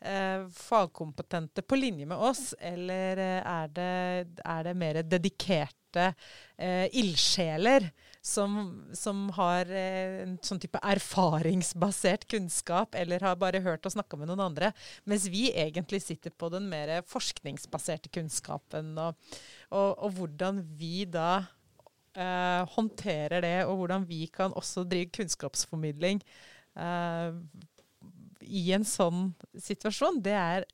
eh, 0.00 0.46
fagkompetente 0.52 1.62
på 1.62 1.76
linje 1.76 2.06
med 2.06 2.16
oss, 2.18 2.54
eller 2.60 3.18
er 3.42 3.68
det, 3.74 3.90
er 4.44 4.62
det 4.68 4.76
mer 4.76 5.02
dedikerte 5.02 6.12
eh, 6.58 6.86
ildsjeler 6.96 7.90
som, 8.22 8.52
som 8.94 9.24
har 9.34 9.66
eh, 9.66 10.22
en 10.22 10.36
sånn 10.46 10.60
type 10.62 10.78
erfaringsbasert 10.86 12.28
kunnskap, 12.30 12.94
eller 12.94 13.24
har 13.26 13.40
bare 13.40 13.62
hørt 13.64 13.86
og 13.88 13.96
snakka 13.96 14.18
med 14.20 14.30
noen 14.30 14.44
andre, 14.46 14.70
mens 15.10 15.26
vi 15.32 15.48
egentlig 15.50 16.04
sitter 16.04 16.30
på 16.30 16.52
den 16.54 16.68
mer 16.70 17.00
forskningsbaserte 17.10 18.12
kunnskapen, 18.14 18.94
og, 19.02 19.34
og, 19.74 19.90
og 20.06 20.14
hvordan 20.20 20.62
vi 20.78 21.02
da 21.10 21.42
eh, 22.14 22.62
håndterer 22.76 23.42
det, 23.42 23.58
og 23.66 23.82
hvordan 23.82 24.06
vi 24.06 24.28
kan 24.30 24.54
også 24.54 24.86
drive 24.86 25.10
kunnskapsformidling. 25.18 26.22
eh, 26.78 27.68
i 28.42 28.72
en 28.74 28.84
sånn 28.86 29.32
situasjon, 29.54 30.20
det 30.22 30.34
er, 30.34 30.64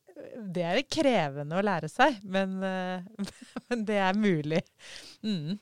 det 0.40 0.64
er 0.64 0.82
krevende 0.88 1.58
å 1.58 1.64
lære 1.64 1.90
seg, 1.92 2.16
men, 2.24 2.58
uh, 2.64 3.26
men 3.68 3.84
det 3.88 3.98
er 4.00 4.16
mulig. 4.16 4.62
Mm. 5.20 5.58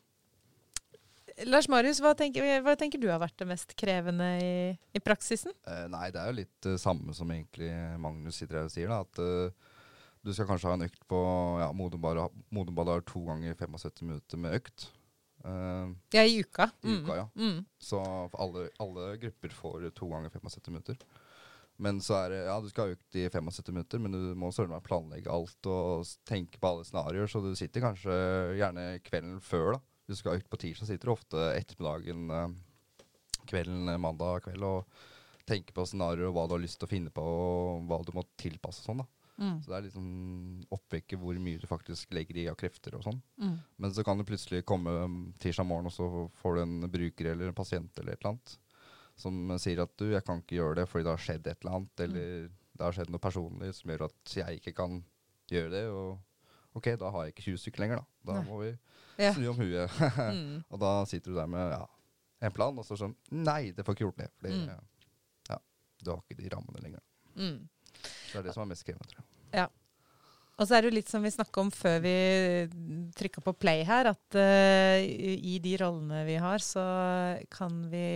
Lars 1.44 1.68
Marius, 1.68 1.99
hva 2.01 2.14
tenker, 2.16 2.46
hva 2.64 2.72
tenker, 2.81 3.01
du 3.01 3.11
har 3.11 3.20
vært 3.20 3.37
det 3.37 3.49
mest 3.51 3.75
krevende 3.77 4.29
i, 4.40 4.53
i 4.96 5.03
praksisen? 5.05 5.53
Eh, 5.68 5.85
nei, 5.92 6.09
det 6.14 6.22
er 6.22 6.31
jo 6.31 6.38
litt 6.38 6.55
det 6.64 6.77
uh, 6.79 6.81
samme 6.81 7.12
som 7.16 7.29
egentlig 7.33 7.68
Magnus 8.01 8.38
sitter 8.40 8.62
her 8.62 8.70
og 8.70 8.72
sier. 8.72 8.88
da, 8.92 9.03
at 9.05 9.20
uh, 9.20 9.75
du 10.25 10.33
skal 10.33 10.49
kanskje 10.49 10.70
ha 10.70 10.79
en 10.79 10.87
økt 10.87 11.03
på 11.11 11.18
ja, 11.61 11.68
Modenbad 11.77 12.88
har 12.90 13.05
to 13.07 13.27
ganger 13.27 13.59
75 13.59 14.07
minutter 14.09 14.40
med 14.40 14.57
økt. 14.62 14.88
Uh, 15.44 15.92
ja, 16.16 16.25
i 16.25 16.40
uka. 16.40 16.70
I 16.83 16.96
mm. 16.96 17.12
ja. 17.12 17.27
Mm. 17.37 17.61
Så 17.79 18.01
alle, 18.33 18.70
alle, 18.83 19.12
grupper 19.27 19.55
får 19.61 19.90
to 19.94 20.09
ganger 20.11 20.33
75 20.33 20.72
minutter. 20.72 21.05
Men 21.77 22.01
så 22.01 22.16
er 22.22 22.33
det 22.33 22.38
Ja, 22.46 22.57
du 22.64 22.70
skal 22.72 22.88
ha 22.88 22.96
økt 22.96 23.18
i 23.20 23.27
75 23.29 23.75
minutter, 23.75 24.01
men 24.01 24.16
du 24.16 24.33
må 24.40 24.49
søren 24.57 24.72
meg 24.72 24.87
planlegge 24.87 25.29
alt 25.29 25.68
og 25.68 26.09
tenke 26.25 26.57
på 26.57 26.72
alle 26.72 26.88
scenarioer, 26.88 27.29
så 27.29 27.44
du 27.44 27.51
sitter 27.59 27.85
kanskje 27.85 28.16
gjerne 28.57 28.87
kvelden 29.05 29.37
før, 29.44 29.77
da. 29.77 29.83
Hvis 30.07 30.21
du 30.21 30.23
skal 30.23 30.40
ut 30.40 30.49
på 30.51 30.61
tirsdag, 30.62 30.88
sitter 30.88 31.11
du 31.11 31.14
ofte 31.14 31.45
ettermiddagen, 31.57 32.31
eh, 32.31 33.03
kvelden 33.51 33.90
eh, 33.90 34.01
mandag 34.03 34.47
kveld 34.47 34.66
og 34.66 35.03
tenker 35.47 35.75
på 35.75 35.85
scenarioer 35.87 36.31
og 36.31 36.37
hva 36.37 36.47
du 36.47 36.57
har 36.57 36.62
lyst 36.62 36.81
til 36.81 36.88
å 36.88 36.90
finne 36.90 37.12
på, 37.14 37.23
og 37.23 37.87
hva 37.90 38.01
du 38.07 38.14
må 38.16 38.27
tilpasse 38.38 38.87
sånn, 38.87 39.03
da. 39.03 39.11
Mm. 39.37 39.57
Så 39.61 39.69
det 39.69 39.77
er 39.77 39.85
liksom 39.85 40.05
oppvekke 40.73 41.19
hvor 41.21 41.37
mye 41.45 41.61
du 41.61 41.66
faktisk 41.69 42.14
legger 42.16 42.38
i 42.40 42.47
av 42.49 42.57
krefter 42.57 42.95
og 42.97 43.05
sånn. 43.05 43.19
Mm. 43.37 43.59
Men 43.85 43.92
så 43.92 44.05
kan 44.07 44.16
det 44.16 44.25
plutselig 44.31 44.62
komme 44.66 44.95
tirsdag 45.42 45.69
morgen, 45.69 45.90
og 45.90 45.95
så 45.95 46.07
får 46.40 46.57
du 46.57 46.62
en 46.62 46.79
bruker 46.88 47.35
eller 47.35 47.51
en 47.51 47.59
pasient 47.59 48.01
eller 48.01 48.16
et 48.16 48.23
eller 48.23 48.33
annet 48.33 48.57
som 49.16 49.57
sier 49.61 49.81
at 49.81 49.92
du, 49.97 50.11
jeg 50.12 50.25
kan 50.27 50.42
ikke 50.42 50.59
gjøre 50.59 50.81
det 50.83 50.87
fordi 50.90 51.07
det 51.07 51.12
har 51.14 51.25
skjedd 51.25 51.47
et 51.49 51.62
eller 51.62 51.79
annet, 51.79 52.03
eller 52.05 52.33
mm. 52.45 52.57
det 52.77 52.85
har 52.85 52.97
skjedd 52.97 53.12
noe 53.12 53.25
personlig 53.25 53.73
som 53.79 53.92
gjør 53.92 54.07
at 54.11 54.35
jeg 54.42 54.61
ikke 54.61 54.75
kan 54.77 54.99
gjøre 55.53 55.73
det. 55.73 55.85
Og 55.88 56.77
ok, 56.77 56.90
da 57.01 57.12
har 57.14 57.25
jeg 57.25 57.35
ikke 57.35 57.47
20 57.49 57.62
stykker 57.62 57.85
lenger, 57.85 58.03
da. 58.03 58.21
Da 58.29 58.38
Nei. 58.38 58.47
må 58.51 58.61
vi 58.61 58.73
ja. 59.20 59.33
snu 59.37 59.48
om 59.52 59.61
huet. 59.61 60.00
mm. 60.16 60.59
Og 60.72 60.83
da 60.83 60.92
sitter 61.09 61.33
du 61.33 61.38
der 61.38 61.48
med 61.50 61.72
ja, 61.72 61.83
en 62.46 62.55
plan, 62.55 62.76
og 62.76 62.87
så 62.87 62.98
sånn 63.00 63.16
Nei, 63.33 63.72
det 63.76 63.87
får 63.87 63.96
ikke 63.96 64.07
gjort 64.09 64.22
det. 64.22 64.29
Fordi 64.37 64.61
mm. 64.61 64.68
ja, 65.50 65.59
du 66.02 66.12
har 66.12 66.22
ikke 66.22 66.42
de 66.42 66.52
rammene 66.52 66.85
lenger. 66.85 67.02
Mm. 67.37 67.59
Det 67.96 68.38
er 68.40 68.46
det 68.46 68.55
som 68.57 68.66
er 68.66 68.72
mest 68.74 68.87
krevende, 68.87 69.11
tror 69.12 69.24
jeg. 69.24 69.61
Ja. 69.64 69.66
Og 70.57 70.64
så 70.64 70.76
er 70.76 70.83
det 70.83 70.88
jo 70.88 70.96
litt 70.96 71.11
som 71.12 71.24
vi 71.24 71.33
snakka 71.33 71.66
om 71.66 71.70
før 71.74 71.98
vi 72.00 72.16
trykka 73.16 73.42
på 73.44 73.52
play 73.61 73.83
her, 73.85 74.09
at 74.09 74.38
uh, 74.40 74.96
i 75.05 75.59
de 75.61 75.74
rollene 75.83 76.22
vi 76.29 76.38
har, 76.40 76.64
så 76.64 76.85
kan 77.52 77.83
vi 77.92 78.07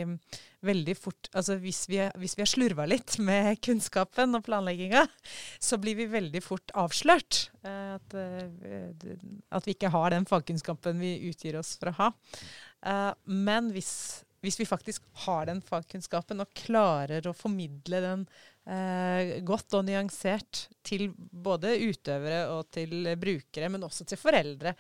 veldig 0.67 0.95
fort 0.99 1.29
Altså 1.37 1.57
hvis 1.63 1.85
vi, 1.91 2.01
hvis 2.21 2.37
vi 2.37 2.45
har 2.45 2.51
slurva 2.51 2.87
litt 2.89 3.17
med 3.23 3.61
kunnskapen 3.65 4.37
og 4.37 4.45
planlegginga, 4.47 5.05
så 5.63 5.79
blir 5.81 5.99
vi 5.99 6.09
veldig 6.11 6.43
fort 6.45 6.73
avslørt. 6.79 7.47
Uh, 7.65 7.97
at, 7.97 8.17
uh, 8.17 9.15
at, 9.51 9.69
vi 9.69 9.77
ikke 9.77 9.93
har 9.93 10.11
den 10.15 10.29
fagkunnskapen 10.29 11.01
vi 11.01 11.17
utgir 11.31 11.59
oss 11.61 11.77
for 11.81 11.93
å 11.93 11.97
ha. 12.01 12.11
men 13.25 13.69
hvis, 13.75 13.93
hvis 14.41 14.57
vi 14.61 14.69
faktisk 14.69 15.05
har 15.27 15.49
den 15.51 15.61
fagkunnskapen 15.65 16.41
og 16.41 16.55
klarer 16.57 17.27
å 17.29 17.37
formidle 17.37 18.01
den 18.01 18.25
eh, 18.65 19.37
godt 19.45 19.77
og 19.77 19.85
nyansert 19.89 20.67
til 20.87 21.11
både 21.17 21.75
utøvere 21.77 22.47
og 22.55 22.71
til 22.73 23.13
brukere, 23.21 23.69
men 23.69 23.85
også 23.85 24.09
til 24.09 24.21
foreldre, 24.21 24.75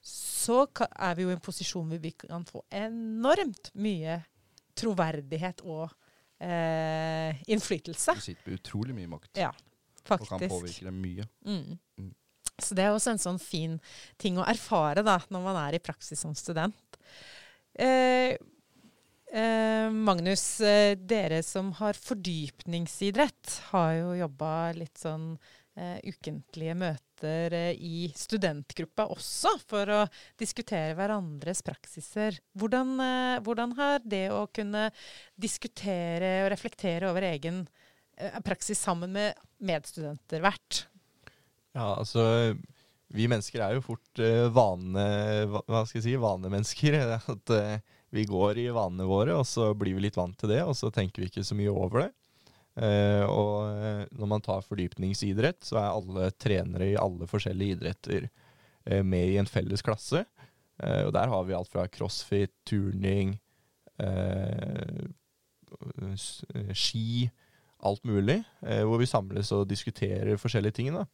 så 0.00 0.62
er 0.78 1.16
vi 1.16 1.26
jo 1.26 1.32
i 1.32 1.36
en 1.36 1.42
posisjon 1.44 1.90
hvor 1.90 2.00
vi 2.00 2.14
kan 2.16 2.46
få 2.48 2.62
enormt 2.72 3.72
mye 3.76 4.20
troverdighet 4.80 5.64
og 5.66 5.86
eh, 6.42 7.42
innflytelse. 7.50 8.16
Du 8.16 8.24
sitter 8.24 8.50
med 8.50 8.60
utrolig 8.60 8.96
mye 8.96 9.10
makt. 9.16 9.32
Ja, 9.40 9.50
faktisk. 10.04 10.36
Og 10.36 10.44
kan 10.46 10.52
påvirke 10.52 10.88
dem 10.88 11.02
mye. 11.02 11.26
Mm. 11.46 11.76
Mm. 12.00 12.14
Så 12.60 12.76
det 12.76 12.84
er 12.84 12.94
også 12.94 13.14
en 13.14 13.22
sånn 13.22 13.40
fin 13.40 13.78
ting 14.20 14.36
å 14.40 14.46
erfare 14.48 15.04
da, 15.06 15.18
når 15.32 15.44
man 15.44 15.60
er 15.62 15.78
i 15.78 15.84
praksis 15.84 16.20
som 16.20 16.34
student. 16.36 16.98
Eh, 17.72 18.36
Eh, 19.32 19.90
Magnus, 19.90 20.60
eh, 20.60 20.96
dere 20.96 21.42
som 21.42 21.72
har 21.72 21.94
fordypningsidrett, 21.94 23.60
har 23.70 23.92
jo 23.94 24.16
jobba 24.18 24.72
litt 24.74 24.98
sånn 24.98 25.36
eh, 25.78 26.00
ukentlige 26.02 26.74
møter 26.74 27.09
eh, 27.28 27.72
i 27.76 28.10
studentgruppa 28.16 29.06
også, 29.12 29.54
for 29.68 29.92
å 29.92 30.00
diskutere 30.40 30.96
hverandres 30.98 31.62
praksiser. 31.66 32.38
Hvordan, 32.58 32.94
eh, 33.04 33.40
hvordan, 33.44 33.74
har 33.78 34.00
det 34.04 34.26
å 34.34 34.46
kunne 34.54 34.88
diskutere 35.36 36.44
og 36.44 36.50
reflektere 36.54 37.10
over 37.10 37.26
egen 37.30 37.64
eh, 38.16 38.40
praksis 38.46 38.80
sammen 38.80 39.12
med 39.16 39.38
medstudenter 39.58 40.44
vært? 40.44 40.84
Ja, 41.76 41.94
altså 41.94 42.56
vi 43.10 43.26
mennesker 43.30 43.62
er 43.62 43.76
jo 43.76 43.84
fort 43.84 44.20
vane, 44.54 45.04
hva 45.50 45.84
skal 45.84 45.98
jeg 45.98 46.06
si, 46.08 46.18
vanemennesker. 46.18 46.98
At 47.34 47.54
vi 48.10 48.24
går 48.26 48.58
i 48.58 48.70
vanene 48.74 49.06
våre, 49.06 49.36
og 49.38 49.46
så 49.46 49.70
blir 49.78 49.94
vi 49.96 50.08
litt 50.08 50.18
vant 50.18 50.34
til 50.38 50.50
det, 50.50 50.64
og 50.66 50.74
så 50.78 50.90
tenker 50.94 51.22
vi 51.22 51.30
ikke 51.30 51.46
så 51.46 51.58
mye 51.58 51.70
over 51.70 52.04
det. 52.04 52.10
Uh, 52.80 53.26
og 53.28 53.54
eh, 53.76 54.04
når 54.16 54.28
man 54.30 54.44
tar 54.44 54.64
fordypningsidrett, 54.64 55.58
så 55.68 55.76
er 55.76 55.88
alle 55.90 56.30
trenere 56.40 56.86
i 56.88 56.96
alle 56.96 57.26
forskjellige 57.28 57.76
idretter 57.76 58.24
uh, 58.24 59.02
med 59.04 59.34
i 59.34 59.36
en 59.40 59.48
felles 59.48 59.84
klasse. 59.84 60.22
Uh, 60.80 61.02
og 61.04 61.12
der 61.12 61.28
har 61.28 61.44
vi 61.44 61.56
alt 61.56 61.68
fra 61.72 61.84
crossfit, 61.92 62.54
turning, 62.68 63.36
ski, 66.72 67.28
alt 67.84 68.06
mulig. 68.08 68.38
hvor 68.88 68.96
vi 68.96 69.08
samles 69.08 69.50
og 69.52 69.66
diskuterer 69.68 70.40
forskjellige 70.40 70.78
ting. 70.78 70.88
Da. 70.96 71.04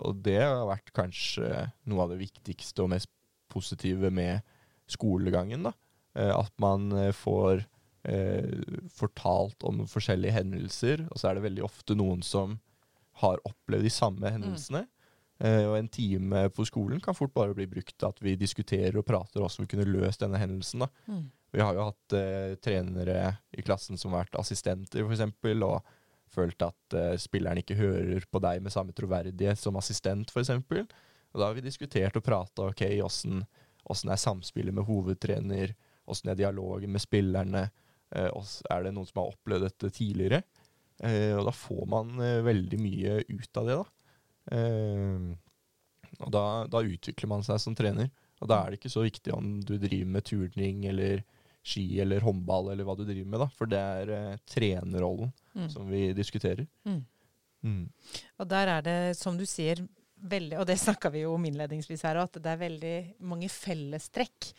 og 0.00 0.22
det 0.24 0.38
har 0.40 0.64
vært 0.64 0.88
kanskje 0.96 1.66
noe 1.84 2.06
av 2.06 2.14
det 2.14 2.22
viktigste 2.22 2.86
og 2.86 2.94
mest 2.94 3.12
positive 3.52 4.08
med 4.08 4.40
skolegangen. 4.88 5.68
da. 5.68 5.74
Eh, 6.14 6.32
at 6.32 6.52
man 6.60 6.90
eh, 6.92 7.12
får 7.16 7.64
eh, 8.08 8.48
fortalt 8.94 9.64
om 9.68 9.84
forskjellige 9.90 10.36
hendelser, 10.38 11.06
og 11.10 11.20
så 11.20 11.30
er 11.30 11.38
det 11.38 11.46
veldig 11.46 11.64
ofte 11.66 11.96
noen 11.98 12.24
som 12.26 12.58
har 13.22 13.42
opplevd 13.48 13.86
de 13.86 13.92
samme 13.92 14.24
mm. 14.24 14.32
hendelsene. 14.38 14.86
Mm. 14.86 14.90
og 15.42 15.72
en 15.74 15.88
time 15.90 16.42
på 16.54 16.62
skolen 16.68 17.00
kan 17.02 17.16
fort 17.18 17.32
bare 17.34 17.54
bli 17.56 17.64
brukt 17.66 17.96
til 17.98 18.06
at 18.06 18.20
vi 18.22 18.36
diskuterer 18.38 18.94
og 19.00 19.06
prater 19.08 19.40
hvordan 19.40 19.64
vi 19.64 19.70
kunne 19.72 19.88
løst 19.90 20.22
denne 20.22 20.38
hendelsen. 20.38 20.84
Mm. 21.10 21.24
Vi 21.52 21.60
har 21.60 21.74
jo 21.76 21.88
hatt 21.88 22.14
eh, 22.16 22.54
trenere 22.64 23.34
i 23.52 23.64
klassen 23.64 23.98
som 23.98 24.14
har 24.14 24.24
vært 24.24 24.38
assistenter, 24.40 25.02
f.eks., 25.04 25.24
og 25.66 25.90
følt 26.32 26.64
at 26.64 26.96
eh, 26.96 27.16
spilleren 27.20 27.60
ikke 27.60 27.76
hører 27.76 28.24
på 28.30 28.40
deg 28.40 28.62
med 28.64 28.72
samme 28.72 28.94
troverdighet 28.96 29.60
som 29.60 29.76
assistent, 29.76 30.32
f.eks. 30.32 30.54
Og 30.54 31.40
da 31.40 31.48
har 31.48 31.56
vi 31.56 31.64
diskutert 31.64 32.16
og 32.16 32.24
prata 32.24 32.70
ok, 32.70 32.86
Åssen 33.02 34.12
er 34.14 34.20
samspillet 34.20 34.74
med 34.74 34.86
hovedtrener? 34.86 35.74
Åssen 36.08 36.30
er 36.30 36.38
dialogen 36.38 36.92
med 36.94 37.02
spillerne? 37.02 37.66
Eh, 38.16 38.52
er 38.70 38.84
det 38.84 38.94
noen 38.94 39.08
som 39.08 39.22
har 39.22 39.32
opplevd 39.32 39.66
dette 39.68 39.92
tidligere? 39.96 40.42
Eh, 41.02 41.32
og 41.36 41.46
da 41.48 41.54
får 41.56 41.86
man 41.90 42.14
eh, 42.22 42.40
veldig 42.46 42.80
mye 42.80 43.20
ut 43.28 43.60
av 43.60 43.68
det, 43.68 43.78
da. 43.80 43.86
og 46.22 46.30
da, 46.34 46.42
da, 46.70 46.82
utvikler 46.82 47.30
man 47.30 47.44
seg 47.46 47.60
som 47.62 47.76
trener. 47.78 48.10
Og 48.42 48.50
da 48.50 48.58
er 48.58 48.72
det 48.72 48.80
ikke 48.80 48.92
så 48.92 49.04
viktig 49.04 49.32
om 49.34 49.54
du 49.62 49.76
driver 49.78 50.10
med 50.16 50.26
turning 50.26 50.84
eller 50.90 51.22
ski 51.62 51.84
eller 52.02 52.24
håndball 52.26 52.72
eller 52.72 52.86
hva 52.86 52.96
du 52.98 53.04
driver 53.06 53.30
med, 53.30 53.42
da. 53.44 53.48
For 53.56 53.70
det 53.70 53.80
er 53.80 54.12
eh, 54.16 54.38
trenerrollen 54.50 55.30
mm. 55.54 55.68
som 55.72 55.88
vi 55.90 56.08
diskuterer. 56.16 56.66
Mm. 56.88 57.02
Mm. 57.62 57.82
Og 58.42 58.48
der 58.50 58.72
er 58.76 58.86
det, 58.86 58.98
som 59.18 59.38
du 59.38 59.46
sier, 59.46 59.84
veldig, 60.22 60.58
og 60.60 60.66
det 60.68 60.76
snakka 60.80 61.10
vi 61.12 61.24
jo 61.24 61.34
om 61.36 61.44
innledningsvis 61.46 62.04
her, 62.06 62.20
at 62.22 62.36
det 62.42 62.50
er 62.52 62.60
veldig 62.60 62.94
mange 63.28 63.48
fellestrekk. 63.52 64.50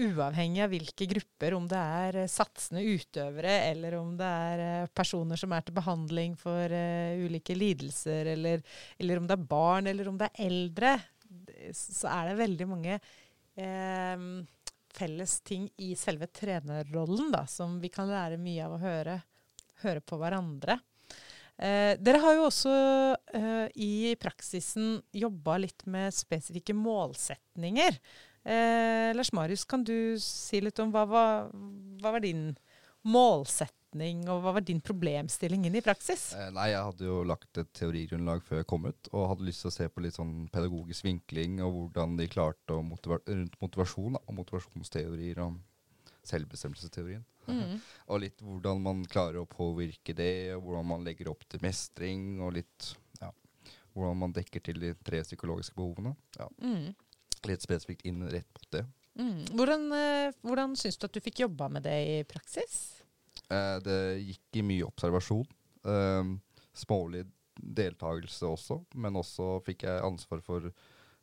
Uavhengig 0.00 0.62
av 0.64 0.72
hvilke 0.72 1.08
grupper, 1.10 1.56
om 1.56 1.66
det 1.70 1.80
er 1.80 2.20
uh, 2.22 2.30
satsende 2.30 2.84
utøvere, 2.86 3.58
eller 3.70 3.98
om 3.98 4.14
det 4.18 4.30
er 4.46 4.62
uh, 4.64 4.92
personer 4.94 5.40
som 5.40 5.52
er 5.52 5.66
til 5.66 5.76
behandling 5.76 6.36
for 6.40 6.76
uh, 6.76 7.24
ulike 7.24 7.56
lidelser, 7.56 8.32
eller, 8.34 8.64
eller, 8.98 9.20
om 9.20 9.28
det 9.28 9.36
er 9.36 9.50
barn, 9.52 9.90
eller 9.92 10.08
om 10.10 10.20
det 10.20 10.30
er 10.30 10.48
eldre, 10.48 10.96
så 11.76 12.08
er 12.12 12.28
det 12.28 12.40
veldig 12.42 12.66
mange 12.68 12.98
felles 14.92 15.32
ting 15.44 15.66
i 15.80 15.90
selve 15.96 16.26
trenerrollen 16.32 17.30
da, 17.32 17.42
som 17.48 17.78
vi 17.80 17.90
kan 17.92 18.08
lære 18.08 18.40
mye 18.40 18.64
av 18.64 18.76
å 18.76 18.80
høre, 18.80 19.16
høre 19.84 20.04
på 20.04 20.16
hverandre. 20.20 20.78
Eh, 21.62 21.94
dere 22.02 22.18
har 22.24 22.34
jo 22.34 22.46
også 22.48 22.72
eh, 23.38 23.68
i 23.78 23.90
praksisen 24.18 24.96
jobba 25.14 25.60
litt 25.62 25.84
med 25.86 26.10
spesifikke 26.16 26.74
målsetninger. 26.74 27.98
Eh, 28.42 29.12
Lars 29.14 29.30
Marius, 29.36 29.62
kan 29.70 29.84
du 29.86 30.16
si 30.18 30.58
litt 30.64 30.80
om 30.82 30.90
hva, 30.90 31.04
var- 31.06 31.50
hva 32.02 32.16
var 32.16 32.24
din 32.24 32.48
målsetning, 33.06 34.24
og 34.30 34.42
hva 34.44 34.52
var 34.56 34.64
din 34.66 34.80
problemstilling 34.82 35.66
inn 35.68 35.76
i 35.78 35.82
praksis? 35.84 36.30
Eh, 36.38 36.50
nei, 36.54 36.68
jeg 36.72 36.82
hadde 36.88 37.06
jo 37.06 37.20
lagt 37.28 37.58
et 37.62 37.70
teorigrunnlag 37.78 38.42
før 38.46 38.62
jeg 38.62 38.68
kom 38.70 38.86
ut, 38.88 39.10
og 39.12 39.28
hadde 39.32 39.46
lyst 39.46 39.62
til 39.64 39.70
å 39.70 39.74
se 39.76 39.88
på 39.92 40.02
litt 40.04 40.18
sånn 40.18 40.48
pedagogisk 40.54 41.06
vinkling, 41.06 41.60
og 41.62 41.76
hvordan 41.76 42.16
de 42.18 42.26
klarte 42.32 42.74
å 42.78 42.82
motiver 42.86 43.22
rundt 43.28 43.58
motivasjon, 43.62 44.16
da, 44.18 44.22
og 44.26 44.38
motivasjonsteorier 44.40 45.42
og 45.46 45.60
selvbestemmelsesteorien. 46.28 47.24
Mm. 47.48 47.78
Og 48.12 48.20
litt 48.22 48.40
hvordan 48.44 48.82
man 48.84 49.04
klarer 49.10 49.40
å 49.42 49.48
påvirke 49.50 50.14
det, 50.14 50.54
og 50.56 50.62
hvordan 50.66 50.86
man 50.92 51.06
legger 51.06 51.30
opp 51.32 51.42
til 51.50 51.62
mestring, 51.64 52.36
og 52.44 52.54
litt 52.58 52.92
ja, 53.20 53.32
hvordan 53.96 54.20
man 54.20 54.34
dekker 54.36 54.62
til 54.62 54.78
de 54.82 54.92
tre 55.04 55.22
psykologiske 55.26 55.74
behovene. 55.78 56.14
Ja, 56.38 56.48
Mm. 56.62 56.92
litt 57.48 57.64
spesifikt 57.64 58.04
inn 58.06 58.22
rett 58.30 58.46
på 58.54 58.62
det. 58.70 58.84
Mm. 59.18 59.40
Hvordan, 59.58 59.88
eh, 59.92 60.32
hvordan 60.46 60.76
syns 60.78 60.96
du 60.96 61.06
at 61.08 61.12
du 61.12 61.20
fikk 61.20 61.40
jobba 61.42 61.66
med 61.68 61.82
det 61.82 61.96
i 62.06 62.22
praksis? 62.24 63.02
Eh, 63.50 63.78
det 63.82 63.98
gikk 64.22 64.60
i 64.60 64.62
mye 64.62 64.86
observasjon. 64.86 65.44
Eh, 65.84 66.30
smålig 66.72 67.26
deltakelse 67.58 68.46
også, 68.48 68.78
men 68.94 69.18
også 69.18 69.58
fikk 69.66 69.82
jeg 69.88 70.02
ansvar 70.06 70.40
for 70.40 70.70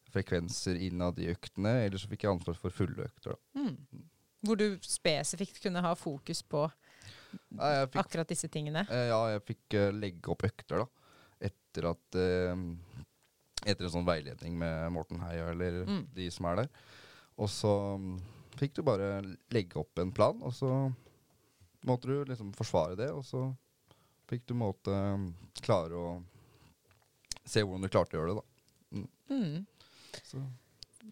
frekvenser 0.09 0.77
innad 0.81 1.17
i 1.21 1.29
øktene, 1.31 1.85
eller 1.85 1.97
så 2.01 2.09
fikk 2.09 2.23
jeg 2.25 2.33
ansvar 2.33 2.57
for 2.57 2.73
fulle 2.73 3.07
økter. 3.07 3.33
Da. 3.35 3.61
Mm. 3.61 3.77
Hvor 4.45 4.55
du 4.59 4.77
spesifikt 4.85 5.59
kunne 5.63 5.81
ha 5.83 5.95
fokus 5.99 6.41
på 6.47 6.61
ja, 7.59 7.85
fikk, 7.87 7.99
akkurat 8.03 8.29
disse 8.31 8.47
tingene? 8.49 8.85
eh, 8.89 9.07
ja, 9.11 9.19
jeg 9.35 9.43
fikk 9.49 9.75
eh, 9.77 9.89
legge 9.93 10.31
opp 10.33 10.45
økter 10.47 10.83
da, 10.83 10.87
etter 11.49 11.89
at 11.91 12.15
eh, 12.19 12.63
Etter 13.67 13.89
en 13.89 13.91
sånn 13.91 14.05
veiledning 14.07 14.53
med 14.55 14.91
Morten 14.95 15.19
Heia 15.19 15.49
eller 15.51 15.81
Mm. 15.83 16.05
de 16.15 16.29
som 16.31 16.45
er 16.47 16.61
der. 16.61 16.69
Og 17.35 17.49
så 17.51 17.71
mm, 17.99 18.13
fikk 18.55 18.77
du 18.77 18.83
bare 18.87 19.09
legge 19.51 19.75
opp 19.81 19.99
en 19.99 20.13
plan, 20.15 20.39
og 20.41 20.53
så 20.55 20.69
måtte 21.83 22.07
du 22.07 22.23
liksom 22.31 22.53
forsvare 22.55 22.95
det, 22.95 23.09
og 23.11 23.25
så 23.27 23.41
fikk 24.31 24.45
du 24.47 24.53
måtte 24.55 24.95
mm, 24.95 25.27
klare 25.59 25.91
å 25.99 26.13
se 27.43 27.59
hvordan 27.65 27.83
du 27.83 27.89
klarte 27.91 28.15
å 28.15 28.21
gjøre 28.21 28.37
det, 28.37 28.39
da. 28.39 28.95
Mm. 28.95 29.09
Mm. 29.27 29.65
så 30.23 30.41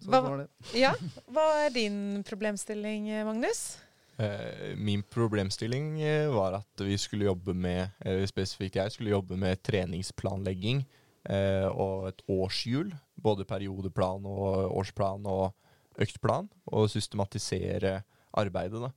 Hva- 0.06 0.48
Ja, 0.86 0.94
hva 1.34 1.46
er 1.66 1.74
din 1.76 2.24
problemstilling, 2.28 3.10
Magnus? 3.26 3.78
Eh, 4.18 4.74
min 4.78 5.04
problemstilling 5.14 6.00
eh, 6.02 6.28
var 6.34 6.56
at 6.60 6.82
vi 6.86 6.98
skulle 6.98 7.28
jobbe 7.30 7.54
med, 7.54 7.92
eller 8.02 8.26
spesifikt 8.30 8.76
jeg 8.80 8.92
skulle 8.96 9.14
jobbe 9.14 9.38
med 9.38 9.62
treningsplanlegging 9.66 10.84
eh, 11.30 11.68
og 11.70 12.08
et 12.10 12.24
årshjul. 12.30 12.94
Både 13.22 13.46
periodeplan 13.50 14.26
og 14.30 14.72
årsplan 14.78 15.26
og 15.30 15.54
øktplan. 16.02 16.50
Og 16.74 16.90
systematisere 16.90 18.00
arbeidet. 18.38 18.82
da. 18.82 18.90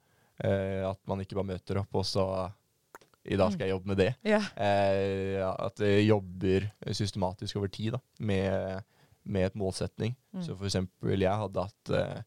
Eh, 0.45 0.89
at 0.89 0.99
man 1.09 1.21
ikke 1.21 1.37
bare 1.37 1.51
møter 1.53 1.83
opp 1.83 1.95
og 2.01 2.05
så 2.09 2.25
I 3.29 3.37
dag 3.37 3.53
skal 3.53 3.67
jeg 3.69 3.75
jobbe 3.75 3.91
med 3.93 3.99
det. 4.01 4.15
Eh, 4.57 5.37
ja, 5.37 5.51
at 5.67 5.81
jeg 5.85 6.07
jobber 6.09 6.65
systematisk 6.97 7.57
over 7.61 7.69
tid 7.69 7.93
da, 7.93 8.01
med, 8.25 8.81
med 9.31 9.49
et 9.49 9.59
målsetning. 9.59 10.15
Mm. 10.35 10.45
Så 10.47 10.57
for 10.57 10.69
eksempel 10.69 11.23
jeg 11.23 11.43
hadde 11.43 11.67
at 11.67 11.93
uh, 11.95 12.23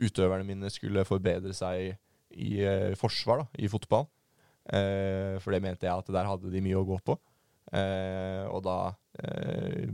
utøverne 0.00 0.46
mine 0.48 0.70
skulle 0.72 1.06
forbedre 1.08 1.54
seg 1.56 1.94
i 2.30 2.50
uh, 2.62 2.96
forsvar, 2.98 3.44
da, 3.44 3.62
i 3.62 3.70
fotball. 3.70 4.08
Uh, 4.70 5.38
for 5.42 5.54
det 5.54 5.62
mente 5.64 5.88
jeg 5.88 5.94
at 5.94 6.10
der 6.14 6.28
hadde 6.28 6.52
de 6.52 6.62
mye 6.64 6.80
å 6.80 6.86
gå 6.88 7.00
på. 7.06 7.18
Og 7.70 8.62
da 8.64 8.76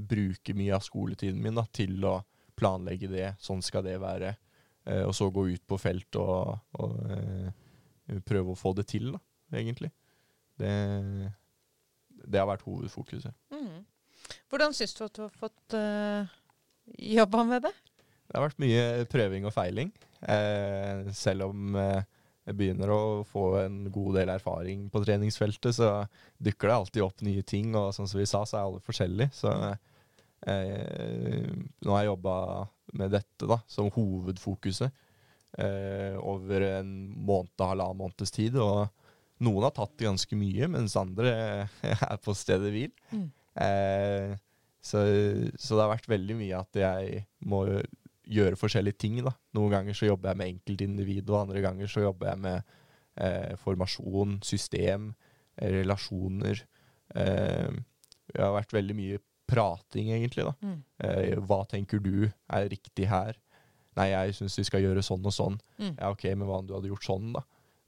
bruke 0.08 0.54
mye 0.56 0.76
av 0.78 0.84
skoletiden 0.86 1.42
min 1.44 1.58
da, 1.58 1.66
til 1.76 1.98
å 2.08 2.14
planlegge 2.56 3.10
det. 3.10 3.26
Sånn 3.42 3.60
skal 3.64 3.84
det 3.84 3.98
være. 4.00 4.30
Og 5.04 5.12
så 5.18 5.26
gå 5.34 5.42
ut 5.50 5.64
på 5.68 5.76
felt 5.82 6.16
og, 6.16 6.54
og 6.80 8.22
prøve 8.24 8.54
å 8.54 8.56
få 8.56 8.72
det 8.78 8.86
til, 8.94 9.10
da, 9.12 9.20
egentlig. 9.58 9.90
Det, 10.56 10.72
det 12.24 12.40
har 12.40 12.48
vært 12.48 12.64
hovedfokuset. 12.64 13.34
Mm. 13.52 13.84
Hvordan 14.50 14.74
syns 14.76 14.94
du 14.96 15.04
at 15.06 15.16
du 15.16 15.24
har 15.24 15.34
fått 15.34 15.76
uh, 15.76 16.36
jobba 16.94 17.44
med 17.48 17.66
det? 17.66 17.72
Det 18.26 18.36
har 18.36 18.46
vært 18.48 18.62
mye 18.62 19.06
prøving 19.10 19.46
og 19.46 19.54
feiling. 19.54 19.92
Eh, 20.26 21.06
selv 21.14 21.50
om 21.50 21.76
eh, 21.78 22.02
jeg 22.46 22.58
begynner 22.58 22.92
å 22.94 23.00
få 23.26 23.44
en 23.64 23.78
god 23.92 24.20
del 24.20 24.30
erfaring 24.36 24.86
på 24.90 25.02
treningsfeltet, 25.02 25.74
så 25.78 25.90
dukker 26.38 26.70
det 26.70 26.76
alltid 26.76 27.04
opp 27.06 27.24
nye 27.26 27.42
ting. 27.46 27.74
Og 27.78 27.94
sånn 27.94 28.10
som 28.10 28.20
vi 28.20 28.28
sa, 28.28 28.44
så 28.46 28.58
er 28.58 28.68
alle 28.68 28.82
forskjellige. 28.86 29.34
Så 29.34 29.52
eh, 30.46 31.50
nå 31.82 31.94
har 31.94 32.04
jeg 32.04 32.12
jobba 32.12 32.36
med 32.96 33.14
dette 33.16 33.50
da, 33.50 33.58
som 33.70 33.90
hovedfokuset 33.94 34.90
eh, 35.58 36.14
over 36.22 36.68
en 36.68 36.92
måned 37.16 37.54
og 37.58 37.72
halvannen 37.72 38.02
måneds 38.04 38.34
tid. 38.34 38.58
Og 38.62 38.86
noen 39.42 39.66
har 39.66 39.74
tatt 39.76 40.06
ganske 40.06 40.38
mye, 40.38 40.70
mens 40.70 40.96
andre 40.98 41.34
er 41.82 42.18
på 42.22 42.34
stedet 42.36 42.70
hvil. 42.74 42.94
Mm. 43.10 43.26
Eh, 43.66 44.36
så, 44.86 45.02
så 45.58 45.74
det 45.74 45.82
har 45.82 45.92
vært 45.96 46.10
veldig 46.10 46.36
mye 46.38 46.58
at 46.62 46.78
jeg 46.78 47.22
må 47.50 47.64
gjøre 48.26 48.58
forskjellige 48.58 49.00
ting. 49.02 49.20
Da. 49.24 49.32
Noen 49.56 49.72
ganger 49.74 49.96
så 49.96 50.08
jobber 50.10 50.32
jeg 50.32 50.40
med 50.40 50.52
enkeltindivid, 50.54 51.30
og 51.30 51.44
andre 51.44 51.62
ganger 51.64 51.90
så 51.90 52.04
jobber 52.04 52.32
jeg 52.32 52.42
med 52.44 52.76
eh, 53.22 53.54
formasjon, 53.62 54.38
system, 54.46 55.12
eh, 55.58 55.80
relasjoner. 55.80 56.62
Eh, 57.14 57.80
det 58.32 58.42
har 58.42 58.54
vært 58.56 58.74
veldig 58.76 58.96
mye 58.98 59.22
prating, 59.46 60.10
egentlig. 60.14 60.46
da. 60.46 60.54
Mm. 60.62 60.78
Eh, 61.06 61.34
hva 61.46 61.62
tenker 61.70 62.02
du 62.02 62.26
er 62.26 62.70
riktig 62.72 63.08
her? 63.10 63.38
Nei, 63.96 64.10
jeg 64.12 64.36
syns 64.36 64.58
vi 64.58 64.66
skal 64.68 64.84
gjøre 64.84 65.04
sånn 65.04 65.24
og 65.24 65.32
sånn. 65.32 65.60
Mm. 65.78 65.94
Ja, 65.94 66.10
ok, 66.10 66.26
men 66.34 66.48
hva 66.48 66.60
om 66.60 66.66
du 66.68 66.74
hadde 66.76 66.90
gjort 66.90 67.06
sånn, 67.06 67.30
da? 67.36 67.44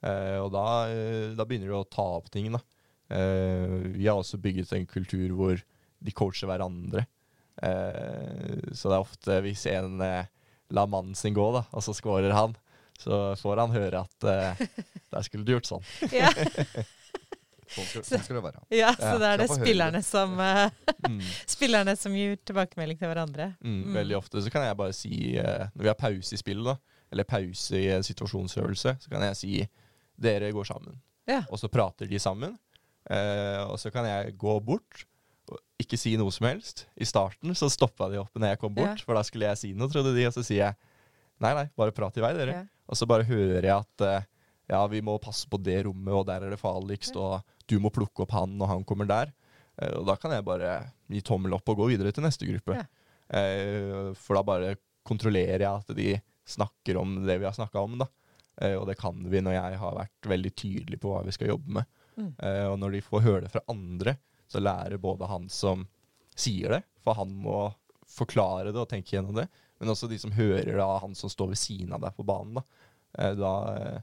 Eh, 0.07 0.39
og 0.39 0.53
da, 0.55 0.67
eh, 0.93 1.35
da 1.37 1.45
begynner 1.45 1.73
du 1.73 1.77
å 1.81 1.89
ta 1.91 2.07
opp 2.21 2.31
ting, 2.33 2.53
da. 2.55 2.63
Eh, 3.11 3.75
vi 3.97 4.07
har 4.07 4.21
også 4.21 4.41
bygget 4.41 4.73
en 4.77 4.87
kultur 4.89 5.35
hvor 5.37 5.61
de 6.01 6.13
coacher 6.15 6.47
hverandre. 6.51 7.07
Eh, 7.63 8.73
så 8.73 8.89
det 8.91 8.97
er 8.97 9.03
ofte 9.03 9.39
hvis 9.45 9.65
en 9.73 10.01
eh, 10.05 10.29
lar 10.75 10.87
mannen 10.91 11.17
sin 11.19 11.35
gå, 11.37 11.47
da, 11.57 11.65
og 11.73 11.83
så 11.85 11.95
scorer 11.97 12.35
han, 12.37 12.55
så 12.99 13.35
får 13.39 13.61
han 13.63 13.75
høre 13.75 14.05
at 14.05 14.27
eh, 14.31 14.63
der 15.13 15.27
skulle 15.27 15.47
du 15.49 15.55
gjort 15.57 15.71
sånn. 15.71 15.85
Ja, 16.15 16.31
Sånn 17.69 17.85
skal, 17.85 18.01
sånn 18.09 18.23
skal 18.25 18.39
det 18.39 18.43
være. 18.47 18.61
ja, 18.73 18.95
så 18.97 19.05
Ja, 19.05 19.17
det 19.21 19.27
er 19.29 19.41
det 19.43 19.47
spillerne 19.53 20.01
som, 20.07 20.39
eh, 20.41 20.71
Mm. 21.09 21.19
spillerne 21.49 21.93
som 22.01 22.15
gir 22.17 22.39
tilbakemelding 22.49 22.97
til 22.99 23.11
hverandre. 23.11 23.51
Mm, 23.61 23.75
Mm. 23.85 23.93
Veldig 23.99 24.17
ofte 24.17 24.41
så 24.41 24.51
kan 24.51 24.65
jeg 24.65 24.77
bare 24.79 24.95
si, 24.97 25.37
eh, 25.37 25.67
når 25.77 25.83
vi 25.85 25.91
har 25.91 25.99
pause 26.01 26.33
i 26.33 26.41
spillet, 26.41 26.65
da, 26.65 26.75
eller 27.13 27.25
pause 27.29 27.77
i 27.77 27.91
en 27.93 28.03
situasjonsøvelse, 28.09 28.95
så 29.05 29.11
kan 29.13 29.21
jeg 29.27 29.37
si 29.37 29.53
dere 30.19 30.49
går 30.57 30.65
sammen. 30.65 30.97
Ja. 31.29 31.43
Og 31.53 31.61
så 31.61 31.69
prater 31.69 32.09
de 32.09 32.19
sammen. 32.19 32.57
Eh, 33.09 33.61
og 33.69 33.77
så 33.81 33.93
kan 33.93 34.05
jeg 34.09 34.33
gå 34.41 34.57
bort 34.65 35.05
ikke 35.79 35.99
si 36.01 36.17
noe 36.19 36.33
som 36.35 36.49
helst. 36.49 36.87
I 36.99 37.07
starten 37.07 37.55
så 37.59 37.69
stoppa 37.71 38.09
de 38.11 38.19
opp 38.21 38.35
når 38.35 38.55
jeg 38.55 38.61
kom 38.65 38.75
bort, 38.75 38.99
Ja. 38.99 39.05
for 39.07 39.15
da 39.15 39.23
skulle 39.27 39.47
jeg 39.47 39.61
si 39.61 39.73
noe, 39.79 39.91
trodde 39.93 40.15
de. 40.17 40.27
Og 40.27 40.35
så 40.35 40.43
sier 40.43 40.65
jeg 40.65 40.75
nei, 41.41 41.53
nei, 41.55 41.69
bare 41.79 41.95
prat 41.95 42.17
i 42.19 42.25
vei, 42.25 42.33
dere. 42.35 42.57
Ja. 42.57 42.65
Og 42.89 42.99
så 42.99 43.07
bare 43.07 43.27
hører 43.29 43.63
jeg 43.63 43.75
at 43.77 44.05
uh, 44.05 44.27
ja, 44.69 44.81
vi 44.91 45.01
må 45.05 45.19
passe 45.23 45.47
på 45.49 45.61
det 45.63 45.85
rommet, 45.87 46.13
og 46.15 46.27
der 46.27 46.43
er 46.47 46.51
det 46.51 46.59
farligst, 46.61 47.17
og 47.17 47.45
du 47.71 47.79
må 47.81 47.93
plukke 47.95 48.25
opp 48.25 48.33
han 48.35 48.57
når 48.59 48.73
han 48.73 48.85
kommer 48.89 49.07
der. 49.09 49.31
Uh, 49.81 50.01
og 50.01 50.09
da 50.09 50.17
kan 50.19 50.35
jeg 50.35 50.47
bare 50.49 50.73
gi 51.09 51.23
tommel 51.23 51.55
opp 51.55 51.69
og 51.71 51.85
gå 51.85 51.91
videre 51.95 52.13
til 52.13 52.27
neste 52.27 52.49
gruppe. 52.49 52.81
Eh, 53.29 54.15
for 54.17 54.39
da 54.39 54.41
bare 54.43 54.77
kontrollerer 55.05 55.61
jeg 55.61 55.69
at 55.69 55.91
de 55.97 56.13
snakker 56.49 56.97
om 56.97 57.27
det 57.29 57.35
vi 57.39 57.45
har 57.45 57.53
snakka 57.53 57.83
om, 57.85 57.99
da. 58.01 58.07
Og 58.81 58.87
det 58.89 58.97
kan 58.99 59.21
vi 59.29 59.43
når 59.45 59.53
jeg 59.55 59.77
har 59.79 59.93
vært 59.95 60.29
veldig 60.33 60.51
tydelig 60.57 60.99
på 60.99 61.13
hva 61.13 61.21
vi 61.27 61.35
skal 61.37 61.53
jobbe 61.53 61.77
med. 61.77 61.85
Mm. 62.17 62.31
Og 62.73 62.79
når 62.81 62.97
de 62.97 63.03
får 63.05 63.23
høre 63.23 63.43
det 63.45 63.51
fra 63.53 63.63
andre, 63.71 64.17
så 64.49 64.61
lærer 64.63 64.99
både 65.01 65.29
han 65.29 65.49
som 65.53 65.87
sier 66.39 66.79
det, 66.79 66.83
for 67.05 67.19
han 67.19 67.33
må 67.45 67.69
forklare 68.09 68.73
det 68.73 68.81
og 68.81 68.89
tenke 68.91 69.17
gjennom 69.17 69.37
det, 69.37 69.49
men 69.79 69.93
også 69.93 70.09
de 70.11 70.19
som 70.19 70.33
hører 70.35 70.73
det 70.73 70.83
av 70.85 71.01
han 71.05 71.15
som 71.19 71.31
står 71.31 71.53
ved 71.53 71.61
siden 71.61 71.93
av 71.95 72.01
deg 72.07 72.17
på 72.17 72.25
banen. 72.27 72.55
Da, 72.59 72.63
eh, 73.19 73.35
da, 73.39 73.53
eh, 73.77 73.99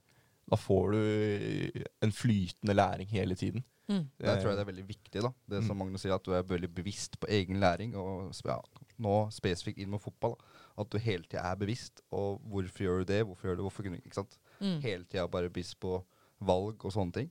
da 0.52 0.60
får 0.62 0.92
du 0.94 1.86
en 2.06 2.14
flytende 2.14 2.76
læring 2.78 3.10
hele 3.10 3.36
tiden. 3.36 3.64
Mm. 3.88 4.08
Det 4.18 4.36
tror 4.42 4.50
jeg 4.50 4.58
det 4.58 4.64
er 4.64 4.70
veldig 4.72 4.88
viktig, 4.88 5.22
da. 5.22 5.30
Det 5.48 5.60
som 5.64 5.76
Mm. 5.78 5.82
Magnus 5.84 6.02
sier, 6.02 6.16
at 6.16 6.24
du 6.26 6.32
er 6.34 6.42
veldig 6.44 6.70
bevisst 6.74 7.20
på 7.20 7.28
egen 7.30 7.60
læring. 7.62 7.94
Og 7.96 8.32
ja, 8.46 8.60
nå 8.98 9.30
spesifikt 9.32 9.78
inn 9.78 9.92
med 9.92 10.02
fotball. 10.02 10.34
Da. 10.40 10.82
At 10.82 10.90
du 10.90 10.98
hele 10.98 11.24
tida 11.24 11.44
er 11.52 11.56
bevisst. 11.56 12.02
Og 12.12 12.42
hvorfor 12.50 12.82
gjør 12.82 12.98
du 13.00 13.06
det? 13.14 13.20
Hvorfor 13.26 13.46
gjør 13.48 13.56
du 13.56 13.62
det? 13.62 13.66
Hvorfor 13.68 13.84
kunne 13.84 14.00
du 14.00 14.08
ikke 14.10 14.22
sant? 14.22 14.38
Mm. 14.60 14.80
Hele 14.82 15.04
tida 15.06 15.28
bare 15.28 15.50
bevisst 15.50 15.80
på 15.80 16.00
valg 16.42 16.82
og 16.86 16.92
sånne 16.92 17.14
ting. 17.14 17.30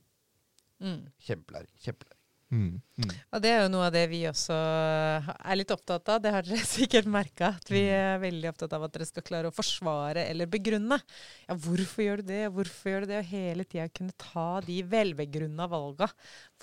Mm. 0.79 1.01
Kjempelæring. 1.19 1.71
Kjempelæring. 1.79 2.14
Mm. 2.55 2.81
Mm. 2.95 3.09
Og 3.35 3.41
det 3.43 3.49
er 3.51 3.63
jo 3.65 3.71
noe 3.73 3.87
av 3.89 3.93
det 3.95 4.03
vi 4.07 4.21
også 4.29 4.55
er 4.55 5.57
litt 5.57 5.71
opptatt 5.75 6.11
av. 6.13 6.21
Det 6.23 6.31
har 6.31 6.45
dere 6.47 6.67
sikkert 6.77 7.09
merka. 7.11 7.51
At 7.59 7.71
vi 7.71 7.81
er 7.91 8.21
veldig 8.21 8.51
opptatt 8.51 8.75
av 8.77 8.85
at 8.87 8.95
dere 8.95 9.07
skal 9.09 9.25
klare 9.27 9.51
å 9.51 9.55
forsvare 9.55 10.23
eller 10.29 10.49
begrunne. 10.51 10.99
Ja, 11.45 11.57
hvorfor 11.65 12.05
gjør 12.05 12.23
du 12.23 12.29
det, 12.31 12.41
hvorfor 12.55 12.93
gjør 12.93 13.05
du 13.05 13.11
det? 13.11 13.21
Og 13.21 13.33
hele 13.33 13.67
tida 13.67 13.89
kunne 13.91 14.15
ta 14.21 14.47
de 14.65 14.79
velbegrunna 14.95 15.67
valga. 15.71 16.09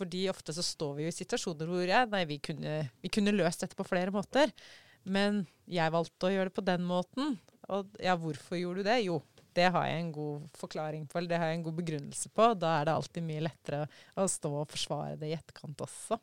Fordi 0.00 0.24
ofte 0.32 0.56
så 0.56 0.64
står 0.66 0.96
vi 0.98 1.06
jo 1.06 1.12
i 1.12 1.18
situasjoner 1.18 1.70
hvor 1.70 1.84
ja, 1.84 2.04
nei, 2.10 2.24
vi 2.30 2.40
kunne, 2.42 2.78
vi 3.04 3.12
kunne 3.12 3.36
løst 3.36 3.66
dette 3.66 3.78
på 3.78 3.88
flere 3.88 4.14
måter. 4.14 4.54
Men 5.02 5.44
jeg 5.70 5.92
valgte 5.92 6.28
å 6.28 6.32
gjøre 6.32 6.50
det 6.50 6.56
på 6.56 6.66
den 6.66 6.86
måten. 6.86 7.36
Og 7.72 7.92
ja, 8.02 8.16
hvorfor 8.18 8.58
gjorde 8.58 8.82
du 8.82 8.88
det? 8.88 9.02
Jo, 9.06 9.20
det 9.56 9.68
har 9.74 9.88
jeg 9.88 10.00
en 10.02 10.12
god 10.14 10.46
forklaring 10.58 11.04
på, 11.08 11.18
eller 11.18 11.34
det 11.34 11.42
har 11.42 11.52
jeg 11.52 11.60
en 11.60 11.66
god 11.66 11.76
begrunnelse 11.80 12.32
på. 12.32 12.52
Da 12.58 12.78
er 12.78 12.88
det 12.88 12.96
alltid 12.96 13.26
mye 13.26 13.44
lettere 13.48 13.84
å 14.16 14.28
stå 14.30 14.54
og 14.62 14.70
forsvare 14.72 15.18
det 15.20 15.32
i 15.32 15.36
etterkant 15.36 15.84
også. 15.86 16.18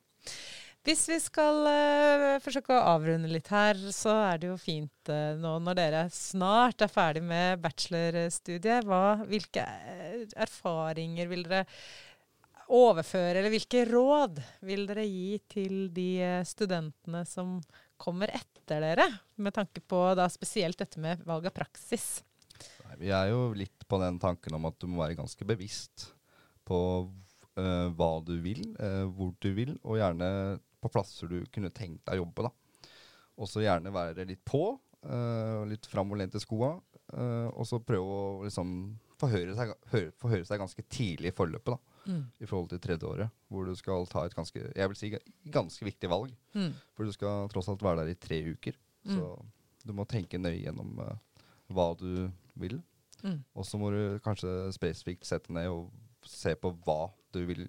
Hvis 0.88 1.02
vi 1.12 1.18
skal 1.20 1.58
uh, 1.68 2.40
forsøke 2.40 2.72
å 2.72 2.84
avrunde 2.96 3.30
litt 3.30 3.50
her, 3.52 3.78
så 3.92 4.14
er 4.30 4.40
det 4.40 4.48
jo 4.48 4.60
fint 4.60 5.12
uh, 5.12 5.36
nå 5.38 5.58
når 5.66 5.76
dere 5.76 6.04
snart 6.16 6.86
er 6.86 6.92
ferdig 6.92 7.24
med 7.28 7.60
bachelorstudiet. 7.62 8.88
Hva, 8.88 9.20
hvilke 9.28 9.66
uh, 9.66 10.24
erfaringer 10.40 11.28
vil 11.30 11.44
dere 11.44 11.66
overføre, 12.70 13.42
eller 13.42 13.52
hvilke 13.52 13.84
råd 13.90 14.40
vil 14.70 14.86
dere 14.88 15.04
gi 15.10 15.40
til 15.52 15.76
de 15.92 16.10
studentene 16.48 17.26
som 17.28 17.58
kommer 18.00 18.32
etter 18.32 18.80
dere, 18.86 19.10
med 19.42 19.58
tanke 19.58 19.84
på 19.84 20.04
da 20.16 20.30
spesielt 20.32 20.80
dette 20.80 21.02
med 21.02 21.26
valg 21.28 21.50
av 21.50 21.58
praksis? 21.60 22.22
Vi 23.00 23.12
er 23.16 23.32
jo 23.32 23.54
litt 23.56 23.88
på 23.88 24.00
den 24.02 24.20
tanken 24.20 24.58
om 24.58 24.68
at 24.68 24.76
du 24.82 24.90
må 24.92 25.00
være 25.04 25.18
ganske 25.20 25.46
bevisst 25.48 26.10
på 26.68 26.80
uh, 27.08 27.88
hva 27.96 28.10
du 28.26 28.36
vil, 28.44 28.66
uh, 28.80 29.06
hvor 29.08 29.32
du 29.40 29.50
vil, 29.56 29.76
og 29.84 30.00
gjerne 30.02 30.60
på 30.80 30.92
plasser 30.92 31.32
du 31.32 31.40
kunne 31.54 31.72
tenkt 31.76 32.04
deg 32.08 32.20
å 32.20 32.26
jobbe. 32.26 32.50
da. 32.50 32.90
Og 33.40 33.48
så 33.48 33.64
gjerne 33.64 33.94
være 33.96 34.28
litt 34.28 34.44
på, 34.48 34.64
uh, 35.08 35.62
litt 35.70 35.88
framoverlent 35.88 36.36
i 36.36 36.44
skoa, 36.44 36.78
og 37.10 37.64
så 37.66 37.80
prøve 37.82 38.06
å 38.06 38.26
liksom 38.46 38.74
forhøre 39.18 39.56
seg, 39.58 39.72
høre, 39.90 40.12
forhøre 40.22 40.46
seg 40.46 40.60
ganske 40.62 40.84
tidlig 40.94 41.32
i 41.32 41.34
forløpet. 41.34 41.72
da. 41.74 42.04
Mm. 42.06 42.20
I 42.38 42.50
forhold 42.52 42.68
til 42.70 42.82
tredje 42.84 43.08
året, 43.10 43.34
hvor 43.50 43.66
du 43.66 43.74
skal 43.80 44.06
ta 44.12 44.28
et 44.28 44.36
ganske 44.38 44.62
jeg 44.62 44.92
vil 44.92 45.00
si, 45.00 45.10
ganske 45.50 45.88
viktig 45.88 46.12
valg. 46.12 46.36
Mm. 46.54 46.76
For 46.94 47.10
du 47.10 47.16
skal 47.16 47.50
tross 47.50 47.72
alt 47.74 47.82
være 47.82 48.04
der 48.04 48.14
i 48.14 48.20
tre 48.22 48.38
uker. 48.46 48.78
Mm. 49.10 49.16
Så 49.16 49.32
du 49.90 49.96
må 49.98 50.06
tenke 50.06 50.38
nøye 50.38 50.62
gjennom 50.62 51.02
hva 51.74 51.88
du 51.98 52.30
vil. 52.62 52.80
Mm. 53.24 53.42
Og 53.54 53.68
så 53.68 53.80
må 53.82 53.92
du 53.94 54.02
kanskje 54.24 54.72
spesifikt 54.76 55.28
sette 55.28 55.54
ned 55.56 55.68
og 55.72 55.90
se 56.28 56.56
på 56.60 56.72
hva 56.86 57.10
du 57.36 57.42
vil 57.50 57.68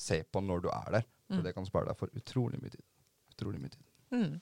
se 0.00 0.20
på 0.24 0.42
når 0.44 0.64
du 0.64 0.70
er 0.72 0.90
der. 0.98 1.08
For 1.28 1.40
mm. 1.40 1.46
det 1.46 1.54
kan 1.56 1.66
spare 1.68 1.90
deg 1.90 1.98
for 1.98 2.12
utrolig 2.16 2.60
mye 2.62 2.74
tid. 2.74 2.84
Utrolig 3.34 3.62
mye 3.62 3.74
tid. 3.74 3.88
Mm. 4.14 4.36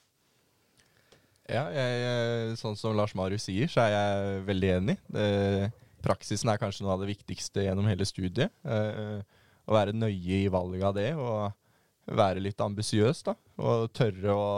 Ja, 1.44 1.64
jeg, 1.74 2.54
sånn 2.56 2.76
som 2.80 2.94
Lars 2.96 3.12
Marius 3.16 3.48
sier, 3.50 3.68
så 3.68 3.84
er 3.84 3.92
jeg 3.92 4.44
veldig 4.48 4.70
enig. 4.78 4.94
Det, 5.12 5.72
praksisen 6.04 6.50
er 6.52 6.60
kanskje 6.60 6.86
noe 6.86 6.94
av 6.94 7.02
det 7.04 7.10
viktigste 7.10 7.66
gjennom 7.66 7.88
hele 7.88 8.06
studiet. 8.08 8.52
Eh, 8.64 9.20
å 9.64 9.76
være 9.76 9.96
nøye 9.96 10.44
i 10.44 10.52
valget 10.52 10.86
av 10.88 10.96
det, 10.96 11.10
og 11.16 12.14
være 12.16 12.42
litt 12.44 12.60
ambisiøs, 12.60 13.22
da. 13.28 13.36
Og 13.60 13.92
tørre 13.96 14.36
å 14.36 14.48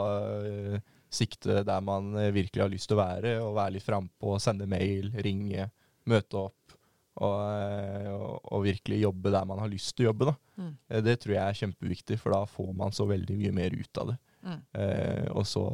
eh, 0.46 0.78
sikte 1.16 1.62
der 1.66 1.82
man 1.84 2.12
eh, 2.20 2.32
virkelig 2.34 2.64
har 2.64 2.72
lyst 2.72 2.90
til 2.90 2.98
å 2.98 3.02
være, 3.02 3.34
og 3.42 3.56
være 3.58 3.76
litt 3.78 3.86
frampå, 3.86 4.36
sende 4.42 4.68
mail, 4.70 5.10
ringe, 5.24 5.70
møte 6.10 6.46
opp. 6.46 6.76
Og, 7.16 7.36
eh, 7.48 8.08
og, 8.12 8.40
og, 8.52 8.64
virkelig 8.66 9.00
jobbe 9.00 9.32
der 9.32 9.44
man 9.48 9.60
har 9.62 9.70
lyst 9.72 9.94
til 9.96 10.06
å 10.06 10.10
jobbe. 10.10 10.34
Mm. 10.60 10.72
Eh, 10.88 11.04
det 11.04 11.18
tror 11.22 11.36
jeg 11.38 11.44
er 11.44 11.60
kjempeviktig, 11.62 12.18
for 12.20 12.36
da 12.36 12.42
får 12.50 12.72
man 12.76 12.92
så 12.96 13.06
veldig 13.08 13.38
mye 13.40 13.52
mer 13.56 13.76
ut 13.76 14.02
av 14.02 14.10
det. 14.12 14.16
Mm. 14.46 14.58
Eh, 14.82 15.30
og 15.32 15.46
så, 15.48 15.64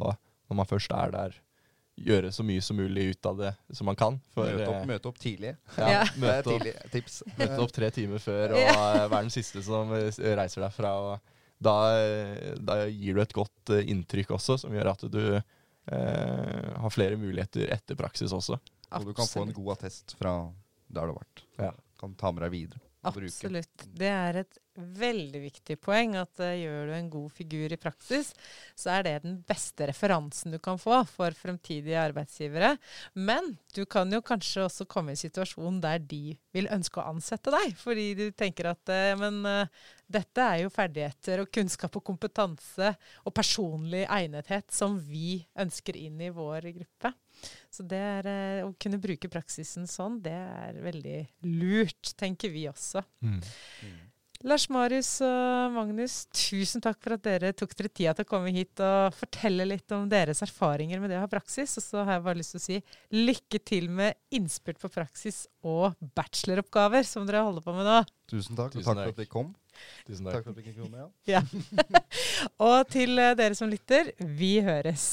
når 0.47 0.61
man 0.61 0.69
først 0.69 0.95
er 0.95 1.11
der, 1.17 1.35
gjøre 1.93 2.31
så 2.33 2.41
mye 2.47 2.61
som 2.65 2.79
mulig 2.79 3.11
ut 3.11 3.27
av 3.29 3.41
det 3.43 3.51
som 3.75 3.85
man 3.91 3.99
kan. 3.99 4.15
For, 4.33 4.47
møte, 4.47 4.69
opp, 4.71 4.87
møte, 4.89 5.11
opp, 5.11 5.19
tidlig. 5.21 5.51
Ja, 5.77 5.91
ja. 5.91 6.07
Møte, 6.17 6.55
opp, 6.55 6.95
møte, 7.35 7.59
opp, 7.67 7.75
tre 7.75 7.91
timer 7.93 8.23
før, 8.23 8.55
og 8.55 8.63
være 9.11 9.19
den 9.19 9.35
siste 9.35 9.61
som 9.67 9.91
reiser 9.93 10.63
derfra. 10.63 10.95
og 11.03 11.32
da, 11.63 11.77
da, 12.59 12.77
gir 12.91 13.17
du 13.17 13.23
et 13.23 13.35
godt 13.35 13.73
uh, 13.73 13.81
inntrykk 13.81 14.35
også, 14.37 14.59
som 14.63 14.75
gjør 14.75 14.91
at 14.93 15.05
du 15.13 15.23
eh, 15.33 16.69
har 16.79 16.93
flere 16.93 17.17
muligheter 17.19 17.71
etter 17.73 17.97
praksis 17.99 18.33
også. 18.35 18.59
Absolutt. 18.89 18.99
Og 18.99 19.09
du 19.09 19.17
kan 19.17 19.29
få 19.29 19.45
en 19.47 19.55
god 19.57 19.71
attest 19.77 20.15
fra 20.19 20.33
der 20.93 21.07
du 21.07 21.13
har 21.13 21.19
vært. 21.19 21.45
Ja. 21.59 21.71
Kan 21.99 22.15
ta 22.19 22.31
med 22.35 22.45
deg 22.45 22.53
videre. 22.53 22.83
Absolutt. 23.03 23.87
Det 23.99 24.09
er 24.09 24.37
et 24.43 24.59
veldig 24.73 25.41
viktig 25.43 25.75
poeng 25.83 26.15
at 26.17 26.39
uh, 26.41 26.53
gjør 26.55 26.89
du 26.89 26.93
en 26.95 27.09
god 27.11 27.33
figur 27.35 27.73
i 27.75 27.79
praksis, 27.79 28.31
så 28.79 28.93
er 28.95 29.05
det 29.05 29.15
den 29.25 29.35
beste 29.47 29.89
referansen 29.89 30.55
du 30.55 30.59
kan 30.63 30.79
få 30.81 31.01
for 31.09 31.35
fremtidige 31.37 31.99
arbeidsgivere. 31.99 32.73
Men 33.13 33.53
du 33.75 33.83
kan 33.85 34.11
jo 34.13 34.23
kanskje 34.25 34.63
også 34.65 34.87
komme 34.89 35.13
i 35.13 35.17
en 35.17 35.23
situasjon 35.25 35.81
der 35.83 35.99
de 35.99 36.37
vil 36.55 36.71
ønske 36.73 37.01
å 37.01 37.09
ansette 37.11 37.53
deg, 37.53 37.75
fordi 37.79 38.07
du 38.17 38.25
tenker 38.31 38.71
at 38.71 38.93
uh, 38.93 39.11
men 39.19 39.43
uh, 39.45 39.83
dette 40.13 40.47
er 40.47 40.63
jo 40.63 40.73
ferdigheter 40.73 41.43
og 41.43 41.51
kunnskap 41.53 41.99
og 41.99 42.05
kompetanse 42.07 42.95
og 43.23 43.35
personlig 43.35 44.07
egnethet 44.07 44.71
som 44.73 44.97
vi 45.09 45.41
ønsker 45.59 45.99
inn 45.99 46.23
i 46.23 46.33
vår 46.33 46.71
gruppe. 46.71 47.13
Så 47.73 47.85
det 47.89 47.99
er, 47.99 48.31
å 48.65 48.71
kunne 48.81 49.01
bruke 49.01 49.31
praksisen 49.31 49.89
sånn, 49.89 50.19
det 50.23 50.33
er 50.33 50.81
veldig 50.83 51.19
lurt, 51.49 52.13
tenker 52.19 52.53
vi 52.53 52.67
også. 52.69 53.01
Mm. 53.25 53.39
Mm. 53.87 54.01
Lars 54.43 54.65
Marius 54.67 55.09
og 55.23 55.71
Magnus, 55.71 56.25
tusen 56.35 56.83
takk 56.83 56.97
for 56.99 57.15
at 57.15 57.23
dere 57.23 57.53
tok 57.55 57.71
dere 57.79 57.87
tida 57.87 58.11
til 58.17 58.25
å 58.25 58.27
komme 58.27 58.51
hit 58.51 58.81
og 58.83 59.15
fortelle 59.15 59.63
litt 59.69 59.93
om 59.95 60.09
deres 60.11 60.43
erfaringer 60.43 60.99
med 60.99 61.13
det 61.13 61.15
å 61.15 61.21
ha 61.23 61.29
praksis. 61.31 61.77
Og 61.79 61.85
så 61.85 62.03
har 62.03 62.17
jeg 62.17 62.25
bare 62.25 62.39
lyst 62.41 62.51
til 62.55 62.59
å 62.59 62.65
si 62.65 62.79
lykke 63.15 63.61
til 63.63 63.87
med 63.87 64.19
innspurt 64.35 64.81
på 64.81 64.91
praksis 64.91 65.45
og 65.63 65.95
bacheloroppgaver 66.17 67.07
som 67.07 67.23
dere 67.29 67.45
holder 67.47 67.63
på 67.63 67.77
med 67.77 67.87
nå. 67.87 68.01
Tusen 68.33 68.59
takk. 68.59 68.75
Tusen 68.75 68.83
takk, 68.83 68.99
takk 68.99 69.05
for 69.05 69.13
at 69.13 69.21
dere 69.21 69.31
kom. 69.31 69.53
Tusen 70.09 70.27
takk. 70.27 70.35
takk 70.35 70.49
for 70.49 70.51
at 70.51 70.59
dere 70.59 70.75
kom, 70.75 70.99
ja. 70.99 71.07
ja. 71.37 72.03
og 72.67 72.91
til 72.91 73.23
dere 73.39 73.55
som 73.55 73.71
lytter, 73.71 74.11
vi 74.19 74.57
høres. 74.65 75.07